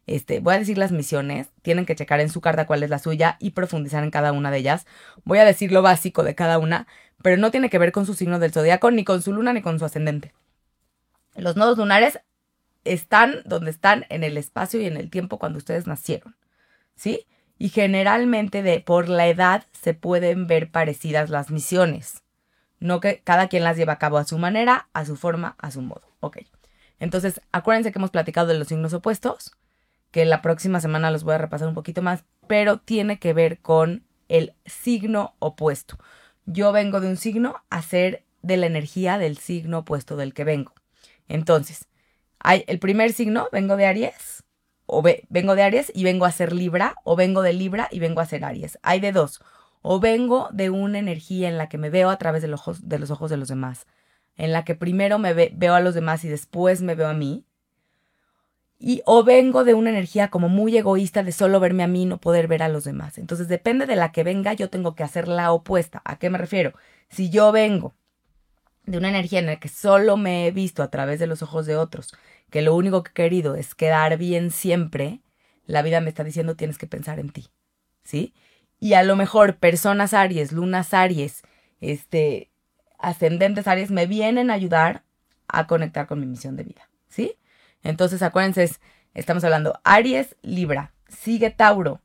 este, 0.08 0.40
voy 0.40 0.56
a 0.56 0.60
decir 0.60 0.78
las 0.78 0.94
misiones, 0.94 1.50
tienen 1.62 1.86
que 1.86 1.96
checar 1.96 2.22
en 2.22 2.30
su 2.30 2.40
carta 2.40 2.66
cuál 2.66 2.82
es 2.82 2.90
la 2.90 2.98
suya 2.98 3.36
y 3.40 3.52
profundizar 3.52 4.04
en 4.06 4.10
cada 4.10 4.32
una 4.32 4.50
de 4.52 4.60
ellas. 4.60 4.88
Voy 5.26 5.40
a 5.40 5.46
decir 5.46 5.74
lo 5.74 5.82
básico 5.82 6.24
de 6.24 6.34
cada 6.34 6.60
una, 6.60 6.88
pero 7.22 7.36
no 7.36 7.52
tiene 7.52 7.70
que 7.70 7.78
ver 7.78 7.92
con 7.92 8.06
su 8.06 8.14
signo 8.14 8.40
del 8.40 8.54
zodiaco, 8.54 8.90
ni 8.90 9.04
con 9.04 9.22
su 9.22 9.34
luna, 9.34 9.52
ni 9.52 9.62
con 9.62 9.78
su 9.78 9.86
ascendente. 9.86 10.34
Los 11.36 11.58
nodos 11.58 11.78
lunares 11.78 12.22
están 12.86 13.42
donde 13.44 13.70
están 13.70 14.06
en 14.10 14.24
el 14.24 14.38
espacio 14.38 14.80
y 14.80 14.86
en 14.86 14.96
el 14.96 15.10
tiempo 15.10 15.40
cuando 15.40 15.58
ustedes 15.58 15.88
nacieron, 15.88 16.38
¿sí? 16.96 17.28
Y 17.58 17.70
generalmente 17.70 18.64
de 18.64 18.80
por 18.80 19.10
la 19.10 19.28
edad 19.28 19.66
se 19.74 19.94
pueden 19.94 20.48
ver 20.48 20.72
parecidas 20.72 21.30
las 21.30 21.52
misiones. 21.52 22.24
No 22.80 23.02
que 23.02 23.22
cada 23.26 23.50
quien 23.50 23.64
las 23.64 23.76
lleva 23.76 23.94
a 23.94 24.00
cabo 24.00 24.20
a 24.20 24.24
su 24.24 24.38
manera, 24.38 24.88
a 24.94 25.04
su 25.04 25.18
forma, 25.18 25.56
a 25.58 25.70
su 25.72 25.82
modo. 25.82 26.08
Ok. 26.22 26.38
Entonces, 27.00 27.42
acuérdense 27.52 27.92
que 27.92 28.00
hemos 28.00 28.12
platicado 28.12 28.48
de 28.48 28.58
los 28.58 28.68
signos 28.68 28.94
opuestos 28.94 29.52
que 30.12 30.26
la 30.26 30.42
próxima 30.42 30.80
semana 30.80 31.12
los 31.12 31.24
voy 31.24 31.36
a 31.36 31.40
repasar 31.40 31.68
un 31.68 31.74
poquito 31.74 32.02
más, 32.02 32.24
pero 32.48 32.78
tiene 32.78 33.20
que 33.20 33.34
ver 33.34 33.60
con 33.60 34.06
el 34.30 34.54
signo 34.66 35.36
opuesto. 35.40 35.98
Yo 36.46 36.72
vengo 36.72 37.02
de 37.02 37.10
un 37.10 37.18
signo 37.18 37.64
a 37.70 37.82
ser 37.82 38.24
de 38.42 38.58
la 38.58 38.66
energía 38.66 39.18
del 39.18 39.38
signo 39.38 39.80
opuesto 39.80 40.16
del 40.16 40.34
que 40.34 40.44
vengo. 40.44 40.74
Entonces, 41.28 41.88
hay 42.40 42.64
el 42.68 42.80
primer 42.80 43.12
signo, 43.14 43.50
vengo 43.52 43.76
de 43.76 43.86
Aries, 43.86 44.44
o 44.86 45.02
vengo 45.02 45.56
de 45.56 45.64
Aries 45.64 45.92
y 45.94 46.04
vengo 46.04 46.26
a 46.26 46.32
ser 46.32 46.54
Libra, 46.54 46.96
o 47.04 47.16
vengo 47.16 47.42
de 47.42 47.54
Libra 47.54 47.90
y 47.92 48.00
vengo 48.00 48.22
a 48.22 48.26
ser 48.26 48.46
Aries. 48.46 48.80
Hay 48.84 49.00
de 49.00 49.12
dos. 49.12 49.42
O 49.82 50.00
vengo 50.00 50.50
de 50.52 50.70
una 50.70 51.00
energía 51.00 51.50
en 51.50 51.58
la 51.58 51.68
que 51.70 51.78
me 51.78 51.90
veo 51.90 52.10
a 52.10 52.18
través 52.18 52.42
de 52.42 52.48
los 52.48 52.62
ojos 52.62 52.88
de 52.88 53.00
los, 53.00 53.12
ojos 53.12 53.30
de 53.30 53.38
los 53.38 53.50
demás, 53.50 53.86
en 54.36 54.54
la 54.54 54.64
que 54.64 54.76
primero 54.76 55.20
me 55.20 55.34
veo 55.34 55.74
a 55.74 55.82
los 55.82 55.94
demás 55.94 56.24
y 56.24 56.30
después 56.30 56.82
me 56.82 56.96
veo 56.96 57.08
a 57.08 57.14
mí, 57.14 57.46
y 58.80 59.02
o 59.06 59.24
vengo 59.24 59.64
de 59.64 59.74
una 59.74 59.90
energía 59.90 60.30
como 60.30 60.50
muy 60.50 60.78
egoísta 60.78 61.24
de 61.24 61.32
solo 61.32 61.60
verme 61.60 61.84
a 61.84 61.88
mí 61.88 62.06
no 62.06 62.20
poder 62.20 62.48
ver 62.48 62.62
a 62.62 62.70
los 62.70 62.84
demás. 62.84 63.18
Entonces 63.18 63.48
depende 63.48 63.86
de 63.86 63.96
la 63.96 64.12
que 64.12 64.24
venga, 64.24 64.54
yo 64.54 64.70
tengo 64.70 64.96
que 64.96 65.04
hacer 65.04 65.28
la 65.28 65.52
opuesta. 65.52 66.02
¿A 66.06 66.18
qué 66.18 66.30
me 66.30 66.38
refiero? 66.38 66.74
Si 67.10 67.30
yo 67.30 67.52
vengo 67.52 67.96
de 68.86 68.98
una 68.98 69.10
energía 69.10 69.40
en 69.40 69.48
la 69.48 69.60
que 69.60 69.68
solo 69.68 70.16
me 70.16 70.48
he 70.48 70.52
visto 70.52 70.84
a 70.84 70.92
través 70.92 71.20
de 71.20 71.28
los 71.28 71.42
ojos 71.42 71.66
de 71.66 71.76
otros, 71.76 72.14
que 72.50 72.62
lo 72.62 72.76
único 72.76 73.04
que 73.04 73.12
he 73.12 73.14
querido 73.14 73.56
es 73.56 73.74
quedar 73.76 74.18
bien 74.18 74.52
siempre, 74.52 75.22
la 75.66 75.82
vida 75.82 76.00
me 76.00 76.10
está 76.10 76.24
diciendo 76.24 76.56
tienes 76.56 76.78
que 76.78 76.88
pensar 76.88 77.20
en 77.20 77.30
ti. 77.30 77.48
¿Sí? 78.04 78.34
Y 78.80 78.94
a 78.94 79.04
lo 79.04 79.16
mejor 79.16 79.58
personas 79.58 80.14
Aries, 80.14 80.52
lunas 80.52 80.94
Aries, 80.94 81.42
este, 81.82 82.52
ascendentes 83.00 83.68
Aries 83.68 83.90
me 83.92 84.06
vienen 84.06 84.52
a 84.52 84.54
ayudar 84.54 85.04
a 85.48 85.66
conectar 85.66 86.06
con 86.08 86.20
mi 86.20 86.28
misión 86.28 86.56
de 86.56 86.64
vida. 86.64 86.90
¿Sí? 87.10 87.38
Entonces, 87.84 88.22
acuérdense, 88.22 88.70
estamos 89.14 89.44
hablando 89.44 89.80
Aries, 89.84 90.36
Libra, 90.42 90.94
sigue 91.08 91.50
Tauro. 91.52 92.02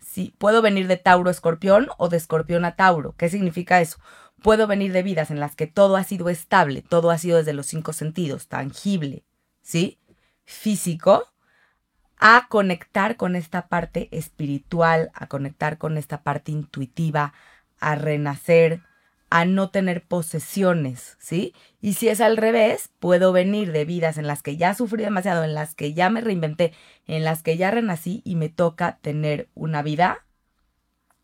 Sí, 0.00 0.34
puedo 0.38 0.62
venir 0.62 0.88
de 0.88 0.96
Tauro 0.96 1.28
a 1.28 1.32
Escorpión 1.32 1.88
o 1.96 2.08
de 2.08 2.16
Escorpión 2.16 2.64
a 2.64 2.76
Tauro. 2.76 3.14
¿Qué 3.16 3.28
significa 3.28 3.80
eso? 3.80 3.98
Puedo 4.42 4.66
venir 4.66 4.92
de 4.92 5.02
vidas 5.02 5.30
en 5.30 5.40
las 5.40 5.54
que 5.54 5.66
todo 5.66 5.96
ha 5.96 6.04
sido 6.04 6.28
estable, 6.28 6.82
todo 6.82 7.10
ha 7.10 7.18
sido 7.18 7.38
desde 7.38 7.52
los 7.52 7.66
cinco 7.66 7.92
sentidos, 7.92 8.48
tangible, 8.48 9.24
¿sí? 9.62 10.00
Físico, 10.44 11.32
a 12.18 12.46
conectar 12.48 13.16
con 13.16 13.36
esta 13.36 13.68
parte 13.68 14.08
espiritual, 14.12 15.10
a 15.14 15.26
conectar 15.26 15.78
con 15.78 15.96
esta 15.96 16.22
parte 16.22 16.52
intuitiva, 16.52 17.32
a 17.80 17.94
renacer, 17.94 18.82
a 19.34 19.46
no 19.46 19.70
tener 19.70 20.04
posesiones, 20.04 21.16
¿sí? 21.18 21.54
Y 21.80 21.94
si 21.94 22.08
es 22.08 22.20
al 22.20 22.36
revés, 22.36 22.90
puedo 22.98 23.32
venir 23.32 23.72
de 23.72 23.86
vidas 23.86 24.18
en 24.18 24.26
las 24.26 24.42
que 24.42 24.58
ya 24.58 24.74
sufrí 24.74 25.02
demasiado, 25.02 25.42
en 25.42 25.54
las 25.54 25.74
que 25.74 25.94
ya 25.94 26.10
me 26.10 26.20
reinventé, 26.20 26.74
en 27.06 27.24
las 27.24 27.42
que 27.42 27.56
ya 27.56 27.70
renací 27.70 28.20
y 28.26 28.36
me 28.36 28.50
toca 28.50 28.98
tener 29.00 29.48
una 29.54 29.80
vida 29.80 30.26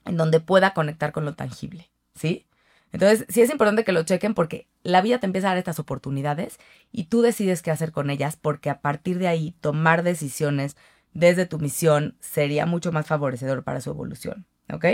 en 0.06 0.16
donde 0.16 0.40
pueda 0.40 0.72
conectar 0.72 1.12
con 1.12 1.26
lo 1.26 1.34
tangible, 1.34 1.90
¿sí? 2.14 2.46
Entonces, 2.92 3.26
sí 3.28 3.42
es 3.42 3.50
importante 3.50 3.84
que 3.84 3.92
lo 3.92 4.04
chequen 4.04 4.32
porque 4.32 4.68
la 4.82 5.02
vida 5.02 5.18
te 5.20 5.26
empieza 5.26 5.48
a 5.48 5.50
dar 5.50 5.58
estas 5.58 5.78
oportunidades 5.78 6.56
y 6.90 7.04
tú 7.04 7.20
decides 7.20 7.60
qué 7.60 7.70
hacer 7.70 7.92
con 7.92 8.08
ellas 8.08 8.38
porque 8.40 8.70
a 8.70 8.80
partir 8.80 9.18
de 9.18 9.28
ahí 9.28 9.54
tomar 9.60 10.02
decisiones 10.02 10.78
desde 11.12 11.44
tu 11.44 11.58
misión 11.58 12.16
sería 12.20 12.64
mucho 12.64 12.90
más 12.90 13.06
favorecedor 13.06 13.64
para 13.64 13.82
su 13.82 13.90
evolución, 13.90 14.46
¿ok? 14.72 14.86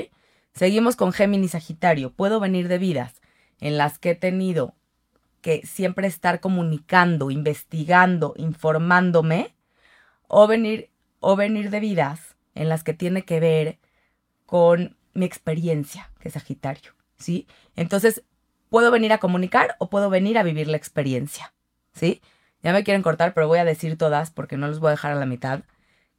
Seguimos 0.54 0.94
con 0.94 1.12
Géminis 1.12 1.50
Sagitario. 1.50 2.12
Puedo 2.12 2.38
venir 2.38 2.68
de 2.68 2.78
vidas 2.78 3.20
en 3.60 3.76
las 3.76 3.98
que 3.98 4.10
he 4.10 4.14
tenido 4.14 4.74
que 5.40 5.66
siempre 5.66 6.06
estar 6.06 6.40
comunicando, 6.40 7.30
investigando, 7.30 8.34
informándome, 8.36 9.54
o 10.28 10.46
venir, 10.46 10.90
o 11.20 11.36
venir 11.36 11.70
de 11.70 11.80
vidas 11.80 12.36
en 12.54 12.68
las 12.68 12.84
que 12.84 12.94
tiene 12.94 13.24
que 13.24 13.40
ver 13.40 13.78
con 14.46 14.96
mi 15.12 15.26
experiencia, 15.26 16.10
que 16.20 16.28
es 16.28 16.34
Sagitario, 16.34 16.94
¿sí? 17.18 17.46
Entonces, 17.76 18.22
puedo 18.70 18.90
venir 18.90 19.12
a 19.12 19.18
comunicar 19.18 19.76
o 19.78 19.90
puedo 19.90 20.08
venir 20.08 20.38
a 20.38 20.42
vivir 20.44 20.68
la 20.68 20.76
experiencia, 20.76 21.52
¿sí? 21.92 22.22
Ya 22.62 22.72
me 22.72 22.84
quieren 22.84 23.02
cortar, 23.02 23.34
pero 23.34 23.48
voy 23.48 23.58
a 23.58 23.64
decir 23.64 23.98
todas 23.98 24.30
porque 24.30 24.56
no 24.56 24.68
los 24.68 24.80
voy 24.80 24.88
a 24.88 24.92
dejar 24.92 25.12
a 25.12 25.16
la 25.16 25.26
mitad. 25.26 25.64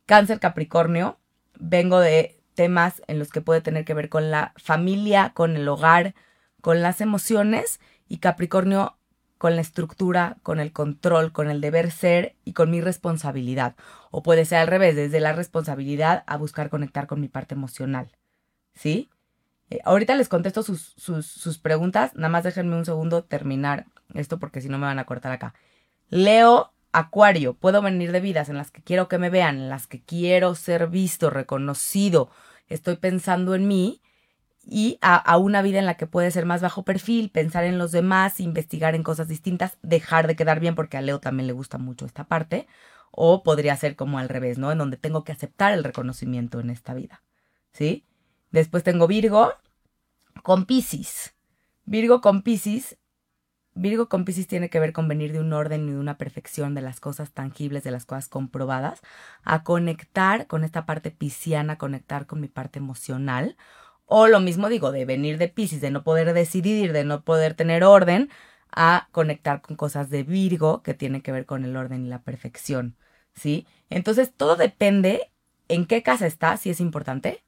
Cáncer 0.06 0.39
Capricornio, 0.39 1.18
vengo 1.58 2.00
de 2.00 2.35
temas 2.56 3.02
en 3.08 3.20
los 3.20 3.30
que 3.30 3.42
puede 3.42 3.62
tener 3.62 3.86
que 3.86 3.94
ver 3.94 4.10
con 4.10 4.32
la 4.32 4.54
familia, 4.58 5.34
con 5.34 5.56
el 5.56 5.68
hogar, 5.68 6.16
con 6.62 6.82
las 6.82 7.02
emociones 7.02 7.80
y 8.08 8.18
Capricornio 8.18 8.98
con 9.38 9.56
la 9.56 9.62
estructura, 9.62 10.38
con 10.44 10.60
el 10.60 10.72
control, 10.72 11.32
con 11.32 11.50
el 11.50 11.62
deber 11.62 11.92
ser 11.92 12.36
y 12.46 12.54
con 12.54 12.72
mi 12.72 12.82
responsabilidad. 12.82 13.76
O 14.10 14.24
puede 14.24 14.46
ser 14.46 14.60
al 14.60 14.68
revés, 14.68 14.96
desde 14.96 15.20
la 15.20 15.34
responsabilidad 15.34 16.24
a 16.26 16.38
buscar 16.38 16.70
conectar 16.70 17.06
con 17.06 17.22
mi 17.22 17.28
parte 17.28 17.54
emocional. 17.54 18.12
¿Sí? 18.74 19.10
Eh, 19.70 19.80
ahorita 19.84 20.16
les 20.16 20.30
contesto 20.30 20.64
sus, 20.64 20.94
sus, 20.98 21.26
sus 21.28 21.58
preguntas, 21.58 22.16
nada 22.16 22.30
más 22.30 22.44
déjenme 22.44 22.76
un 22.76 22.86
segundo 22.86 23.24
terminar 23.24 23.88
esto 24.14 24.40
porque 24.40 24.62
si 24.62 24.70
no 24.70 24.78
me 24.78 24.86
van 24.86 25.00
a 25.00 25.06
cortar 25.06 25.32
acá. 25.32 25.54
Leo 26.10 26.72
Acuario, 26.98 27.56
puedo 27.56 27.82
venir 27.82 28.14
de 28.14 28.22
vidas 28.22 28.48
en 28.48 28.56
las 28.56 28.72
que 28.72 28.82
quiero 28.82 29.10
que 29.10 29.18
me 29.18 29.30
vean, 29.30 29.58
en 29.58 29.70
las 29.70 29.86
que 29.86 30.02
quiero 30.02 30.56
ser 30.56 30.88
visto, 30.88 31.30
reconocido, 31.30 32.30
estoy 32.70 32.96
pensando 32.96 33.54
en 33.54 33.68
mí 33.68 34.02
y 34.66 34.98
a, 35.02 35.38
una 35.38 35.62
vida 35.62 35.80
en 35.80 35.86
la 35.86 35.98
que 35.98 36.08
puede 36.08 36.32
ser 36.32 36.46
más 36.46 36.62
bajo 36.62 36.84
perfil, 36.84 37.30
pensar 37.30 37.66
en 37.66 37.78
los 37.78 37.92
demás, 37.92 38.40
investigar 38.40 38.96
en 38.96 39.04
cosas 39.04 39.28
distintas, 39.28 39.78
dejar 39.82 40.25
de 40.25 40.38
quedar 40.38 40.62
bien 40.62 40.74
porque 40.74 40.96
a 40.96 41.02
Leo 41.02 41.20
también 41.20 41.48
le 41.48 41.54
gusta 41.54 41.78
mucho 41.78 42.06
esta 42.06 42.24
parte, 42.24 42.66
o 43.12 43.44
podría 43.44 43.75
ser 43.75 43.98
como 43.98 44.18
al 44.18 44.30
revés, 44.30 44.58
¿no? 44.58 44.72
En 44.72 44.78
donde 44.78 44.96
tengo 44.96 45.25
que 45.25 45.34
aceptar 45.34 45.74
el 45.74 45.84
reconocimiento 45.84 46.62
en 46.62 46.70
esta 46.70 46.94
vida, 46.94 47.24
¿sí? 47.74 48.06
Después 48.52 48.84
tengo 48.84 49.06
Virgo 49.06 49.52
con 50.44 50.66
Pisces. 50.66 51.36
Virgo 51.84 52.22
con 52.22 52.42
Pisces 52.42 52.98
Virgo 53.75 54.08
con 54.08 54.24
Pisces 54.25 54.48
tiene 54.48 54.70
que 54.70 54.79
ver 54.79 54.94
con 54.94 55.08
venir 55.10 55.34
de 55.34 55.39
un 55.39 55.51
orden 55.53 55.88
y 55.88 55.91
de 55.91 56.00
una 56.00 56.17
perfección 56.17 56.75
de 56.75 56.82
las 56.82 57.01
cosas 57.01 57.32
tangibles, 57.34 57.84
de 57.84 57.91
las 57.91 58.05
cosas 58.05 58.29
comprobadas, 58.29 59.01
a 59.44 59.63
conectar 59.63 60.48
con 60.48 60.63
esta 60.63 60.86
parte 60.86 61.12
pisciana, 61.12 61.77
conectar 61.77 62.25
con 62.25 62.39
mi 62.39 62.48
parte 62.48 62.79
emocional. 62.79 63.58
O 64.05 64.27
lo 64.27 64.39
mismo 64.39 64.70
digo, 64.70 64.91
de 64.91 65.05
venir 65.05 65.38
de 65.38 65.50
Pisces, 65.50 65.82
de 65.82 65.91
no 65.91 66.03
poder 66.03 66.34
decidir, 66.34 66.94
de 66.94 67.03
no 67.03 67.24
poder 67.24 67.53
tener 67.53 67.84
orden, 67.84 68.29
a 68.72 69.10
conectar 69.12 69.62
con 69.62 69.75
cosas 69.75 70.10
de 70.10 70.24
Virgo 70.24 70.82
que 70.84 70.94
tienen 70.94 71.22
que 71.22 71.32
ver 71.32 71.46
con 71.46 71.65
el 71.65 71.75
orden 71.75 72.05
y 72.05 72.10
la 72.10 72.22
perfección. 72.24 72.96
¿Sí? 73.34 73.67
Entonces 73.89 74.34
todo 74.36 74.55
depende 74.55 75.32
en 75.67 75.86
qué 75.86 76.03
casa 76.03 76.27
está, 76.27 76.58
si 76.58 76.70
es 76.70 76.79
importante, 76.79 77.44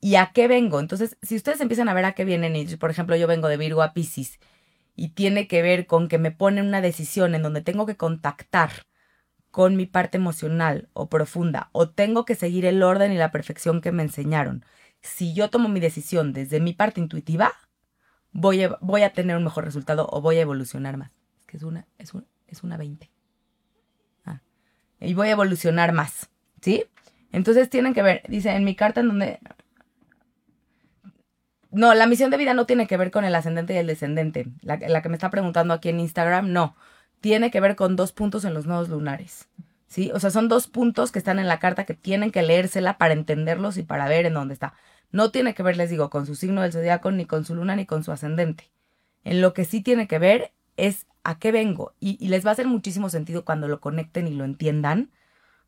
¿Y 0.00 0.16
a 0.16 0.30
qué 0.32 0.46
vengo? 0.46 0.78
Entonces, 0.80 1.16
si 1.22 1.36
ustedes 1.36 1.60
empiezan 1.60 1.88
a 1.88 1.94
ver 1.94 2.04
a 2.04 2.12
qué 2.12 2.24
vienen, 2.24 2.54
y 2.54 2.64
por 2.76 2.90
ejemplo 2.90 3.16
yo 3.16 3.26
vengo 3.26 3.48
de 3.48 3.56
Virgo 3.56 3.82
a 3.82 3.92
Pisces, 3.92 4.38
y 4.96 5.10
tiene 5.10 5.46
que 5.46 5.62
ver 5.62 5.86
con 5.86 6.08
que 6.08 6.18
me 6.18 6.30
ponen 6.30 6.66
una 6.66 6.80
decisión 6.80 7.34
en 7.34 7.42
donde 7.42 7.60
tengo 7.60 7.86
que 7.86 7.96
contactar 7.96 8.86
con 9.50 9.76
mi 9.76 9.86
parte 9.86 10.16
emocional 10.16 10.88
o 10.92 11.08
profunda, 11.08 11.70
o 11.72 11.88
tengo 11.88 12.24
que 12.24 12.34
seguir 12.34 12.64
el 12.66 12.82
orden 12.82 13.12
y 13.12 13.16
la 13.16 13.30
perfección 13.30 13.80
que 13.80 13.92
me 13.92 14.02
enseñaron. 14.02 14.64
Si 15.02 15.34
yo 15.34 15.50
tomo 15.50 15.68
mi 15.68 15.80
decisión 15.80 16.32
desde 16.32 16.60
mi 16.60 16.72
parte 16.72 17.00
intuitiva, 17.00 17.52
voy 18.32 18.64
a, 18.64 18.76
voy 18.80 19.02
a 19.02 19.12
tener 19.12 19.36
un 19.36 19.44
mejor 19.44 19.64
resultado 19.64 20.08
o 20.10 20.20
voy 20.20 20.36
a 20.36 20.42
evolucionar 20.42 20.96
más. 20.96 21.10
Es 21.40 21.46
que 21.46 21.56
es 21.58 21.62
una, 21.62 21.86
es, 21.98 22.12
es 22.48 22.62
una 22.62 22.76
20. 22.76 23.10
Ah, 24.24 24.40
y 25.00 25.14
voy 25.14 25.28
a 25.28 25.32
evolucionar 25.32 25.92
más, 25.92 26.28
¿sí? 26.60 26.84
Entonces 27.32 27.70
tienen 27.70 27.94
que 27.94 28.02
ver, 28.02 28.22
dice 28.28 28.50
en 28.50 28.64
mi 28.64 28.74
carta 28.74 29.00
en 29.00 29.08
donde 29.08 29.40
no, 31.76 31.92
la 31.92 32.06
misión 32.06 32.30
de 32.30 32.38
vida 32.38 32.54
no 32.54 32.64
tiene 32.64 32.86
que 32.86 32.96
ver 32.96 33.10
con 33.10 33.26
el 33.26 33.34
ascendente 33.34 33.74
y 33.74 33.76
el 33.76 33.86
descendente. 33.86 34.46
La, 34.62 34.78
que 34.78 35.08
me 35.10 35.14
está 35.14 35.28
preguntando 35.28 35.74
aquí 35.74 35.90
en 35.90 36.00
Instagram, 36.00 36.50
no. 36.50 36.74
Tiene 37.20 37.50
que 37.50 37.60
ver 37.60 37.76
con 37.76 37.96
dos 37.96 38.12
puntos 38.12 38.46
en 38.46 38.54
los 38.54 38.64
nodos 38.64 38.88
lunares. 38.88 39.50
¿Sí? 39.86 40.10
O 40.14 40.18
sea, 40.18 40.30
son 40.30 40.48
dos 40.48 40.68
puntos 40.68 41.12
que 41.12 41.18
están 41.18 41.38
en 41.38 41.46
la 41.46 41.58
carta 41.58 41.84
que 41.84 41.92
tienen 41.92 42.30
que 42.30 42.42
leérsela 42.42 42.96
para 42.96 43.12
entenderlos 43.12 43.76
y 43.76 43.82
para 43.82 44.08
ver 44.08 44.24
en 44.24 44.32
dónde 44.32 44.54
está. 44.54 44.72
No 45.12 45.30
tiene 45.30 45.54
que 45.54 45.62
ver, 45.62 45.76
les 45.76 45.90
digo, 45.90 46.08
con 46.08 46.24
su 46.24 46.34
signo 46.34 46.62
del 46.62 46.72
zodiaco, 46.72 47.10
ni 47.10 47.26
con 47.26 47.44
su 47.44 47.54
luna, 47.54 47.76
ni 47.76 47.84
con 47.84 48.02
su 48.02 48.10
ascendente. 48.10 48.70
En 49.22 49.42
lo 49.42 49.52
que 49.52 49.66
sí 49.66 49.82
tiene 49.82 50.08
que 50.08 50.18
ver 50.18 50.52
es 50.78 51.06
a 51.24 51.38
qué 51.38 51.52
vengo. 51.52 51.92
Y, 52.00 52.16
y 52.24 52.28
les 52.28 52.42
va 52.46 52.50
a 52.50 52.52
hacer 52.52 52.68
muchísimo 52.68 53.10
sentido 53.10 53.44
cuando 53.44 53.68
lo 53.68 53.80
conecten 53.80 54.26
y 54.26 54.30
lo 54.30 54.46
entiendan, 54.46 55.10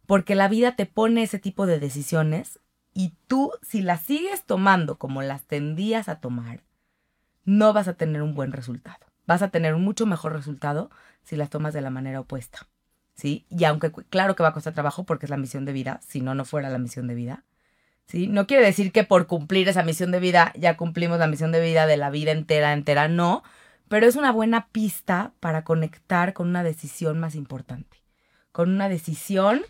porque 0.06 0.34
la 0.34 0.48
vida 0.48 0.74
te 0.74 0.86
pone 0.86 1.22
ese 1.22 1.38
tipo 1.38 1.66
de 1.66 1.78
decisiones 1.78 2.60
y 2.98 3.14
tú, 3.28 3.52
si 3.62 3.80
las 3.80 4.02
sigues 4.02 4.42
tomando 4.42 4.98
como 4.98 5.22
las 5.22 5.44
tendías 5.44 6.08
a 6.08 6.18
tomar, 6.18 6.64
no 7.44 7.72
vas 7.72 7.86
a 7.86 7.94
tener 7.94 8.22
un 8.22 8.34
buen 8.34 8.50
resultado. 8.50 9.06
Vas 9.24 9.40
a 9.40 9.50
tener 9.50 9.76
un 9.76 9.84
mucho 9.84 10.04
mejor 10.04 10.32
resultado 10.32 10.90
si 11.22 11.36
las 11.36 11.48
tomas 11.48 11.72
de 11.72 11.80
la 11.80 11.90
manera 11.90 12.18
opuesta. 12.18 12.66
¿Sí? 13.14 13.46
Y 13.50 13.62
aunque 13.66 13.92
claro 13.92 14.34
que 14.34 14.42
va 14.42 14.48
a 14.48 14.52
costar 14.52 14.74
trabajo 14.74 15.04
porque 15.04 15.26
es 15.26 15.30
la 15.30 15.36
misión 15.36 15.64
de 15.64 15.72
vida, 15.72 16.00
si 16.04 16.20
no, 16.20 16.34
no 16.34 16.44
fuera 16.44 16.70
la 16.70 16.78
misión 16.78 17.06
de 17.06 17.14
vida. 17.14 17.44
¿Sí? 18.08 18.26
No 18.26 18.48
quiere 18.48 18.66
decir 18.66 18.90
que 18.90 19.04
por 19.04 19.28
cumplir 19.28 19.68
esa 19.68 19.84
misión 19.84 20.10
de 20.10 20.18
vida 20.18 20.52
ya 20.56 20.76
cumplimos 20.76 21.20
la 21.20 21.28
misión 21.28 21.52
de 21.52 21.60
vida 21.60 21.86
de 21.86 21.98
la 21.98 22.10
vida 22.10 22.32
entera, 22.32 22.72
entera, 22.72 23.06
no. 23.06 23.44
Pero 23.86 24.08
es 24.08 24.16
una 24.16 24.32
buena 24.32 24.70
pista 24.72 25.34
para 25.38 25.62
conectar 25.62 26.32
con 26.32 26.48
una 26.48 26.64
decisión 26.64 27.20
más 27.20 27.36
importante. 27.36 28.02
Con 28.50 28.70
una 28.70 28.88
decisión 28.88 29.62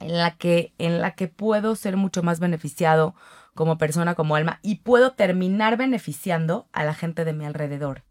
en 0.00 0.18
la 0.18 0.36
que, 0.36 0.72
en 0.78 1.00
la 1.00 1.14
que 1.14 1.28
puedo 1.28 1.76
ser 1.76 1.96
mucho 1.96 2.22
más 2.22 2.40
beneficiado 2.40 3.14
como 3.54 3.78
persona, 3.78 4.14
como 4.14 4.36
alma, 4.36 4.60
y 4.62 4.76
puedo 4.76 5.12
terminar 5.12 5.76
beneficiando 5.76 6.68
a 6.72 6.84
la 6.84 6.94
gente 6.94 7.24
de 7.24 7.32
mi 7.32 7.44
alrededor. 7.44 8.04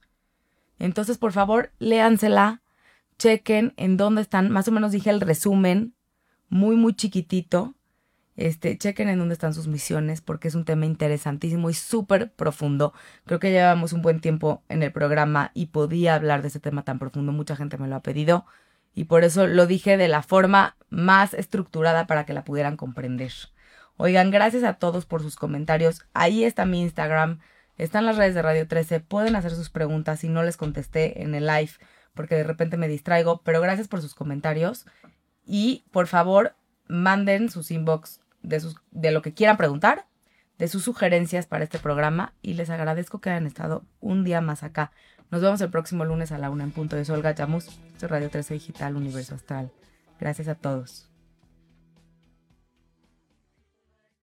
Entonces, 0.80 1.18
por 1.18 1.32
favor, 1.32 1.72
léansela, 1.80 2.62
chequen 3.18 3.74
en 3.78 3.98
dónde 3.98 4.22
están, 4.22 4.50
más 4.50 4.68
o 4.68 4.72
menos 4.72 4.92
dije 4.92 5.10
el 5.10 5.22
resumen, 5.22 5.94
muy, 6.50 6.76
muy 6.76 6.94
chiquitito. 6.94 7.76
Este, 8.36 8.78
chequen 8.78 9.08
en 9.08 9.20
dónde 9.20 9.34
están 9.34 9.54
sus 9.54 9.68
misiones, 9.68 10.20
porque 10.20 10.50
es 10.50 10.56
un 10.56 10.66
tema 10.66 10.86
interesantísimo 10.86 11.70
y 11.70 11.74
súper 11.74 12.34
profundo. 12.34 12.94
Creo 13.26 13.40
que 13.40 13.52
llevamos 13.52 13.94
un 13.94 14.02
buen 14.02 14.20
tiempo 14.20 14.64
en 14.68 14.84
el 14.84 14.92
programa 14.92 15.52
y 15.54 15.68
podía 15.68 16.16
hablar 16.16 16.42
de 16.42 16.50
ese 16.50 16.60
tema 16.60 16.84
tan 16.84 17.00
profundo. 17.00 17.32
Mucha 17.32 17.56
gente 17.56 17.78
me 17.78 17.88
lo 17.88 17.96
ha 17.96 18.02
pedido 18.02 18.46
y 18.96 19.04
por 19.04 19.24
eso 19.24 19.46
lo 19.46 19.68
dije 19.68 19.98
de 19.98 20.08
la 20.08 20.24
forma 20.24 20.78
más 20.90 21.34
estructurada 21.34 22.08
para 22.08 22.26
que 22.26 22.34
la 22.34 22.44
pudieran 22.44 22.78
comprender. 22.78 23.32
Oigan, 23.98 24.32
gracias 24.32 24.64
a 24.64 24.74
todos 24.74 25.06
por 25.06 25.22
sus 25.22 25.36
comentarios. 25.36 26.06
Ahí 26.14 26.44
está 26.44 26.66
mi 26.66 26.82
Instagram, 26.82 27.40
están 27.78 28.06
las 28.06 28.18
redes 28.18 28.34
de 28.34 28.42
Radio 28.42 28.68
13, 28.68 29.02
pueden 29.02 29.36
hacer 29.36 29.52
sus 29.52 29.70
preguntas 29.70 30.22
si 30.22 30.30
no 30.30 30.42
les 30.44 30.58
contesté 30.58 31.22
en 31.22 31.36
el 31.36 31.46
live 31.46 31.72
porque 32.16 32.36
de 32.36 32.44
repente 32.44 32.78
me 32.78 32.88
distraigo, 32.88 33.42
pero 33.44 33.62
gracias 33.62 33.88
por 33.88 34.02
sus 34.02 34.16
comentarios 34.16 34.86
y 35.46 35.84
por 35.92 36.08
favor 36.08 36.56
manden 36.88 37.50
sus 37.50 37.70
inbox 37.72 38.22
de, 38.42 38.60
sus, 38.60 38.78
de 38.92 39.12
lo 39.12 39.22
que 39.22 39.34
quieran 39.34 39.58
preguntar, 39.58 40.08
de 40.58 40.68
sus 40.68 40.84
sugerencias 40.84 41.46
para 41.46 41.66
este 41.66 41.80
programa 41.80 42.34
y 42.42 42.54
les 42.54 42.70
agradezco 42.70 43.20
que 43.20 43.30
hayan 43.30 43.46
estado 43.46 43.84
un 44.00 44.24
día 44.24 44.42
más 44.42 44.64
acá. 44.64 44.92
Nos 45.32 45.42
vemos 45.42 45.60
el 45.62 45.70
próximo 45.70 46.06
lunes 46.06 46.32
a 46.32 46.38
la 46.38 46.50
una 46.50 46.64
en 46.64 46.72
punto. 46.72 46.96
de 46.96 47.12
Olga 47.12 47.34
Chamus, 47.34 47.80
Radio 48.02 48.30
13 48.30 48.54
Digital, 48.54 48.96
Universo 48.96 49.36
Astral. 49.36 49.72
Gracias 50.20 50.48
a 50.48 50.56
todos. 50.56 51.10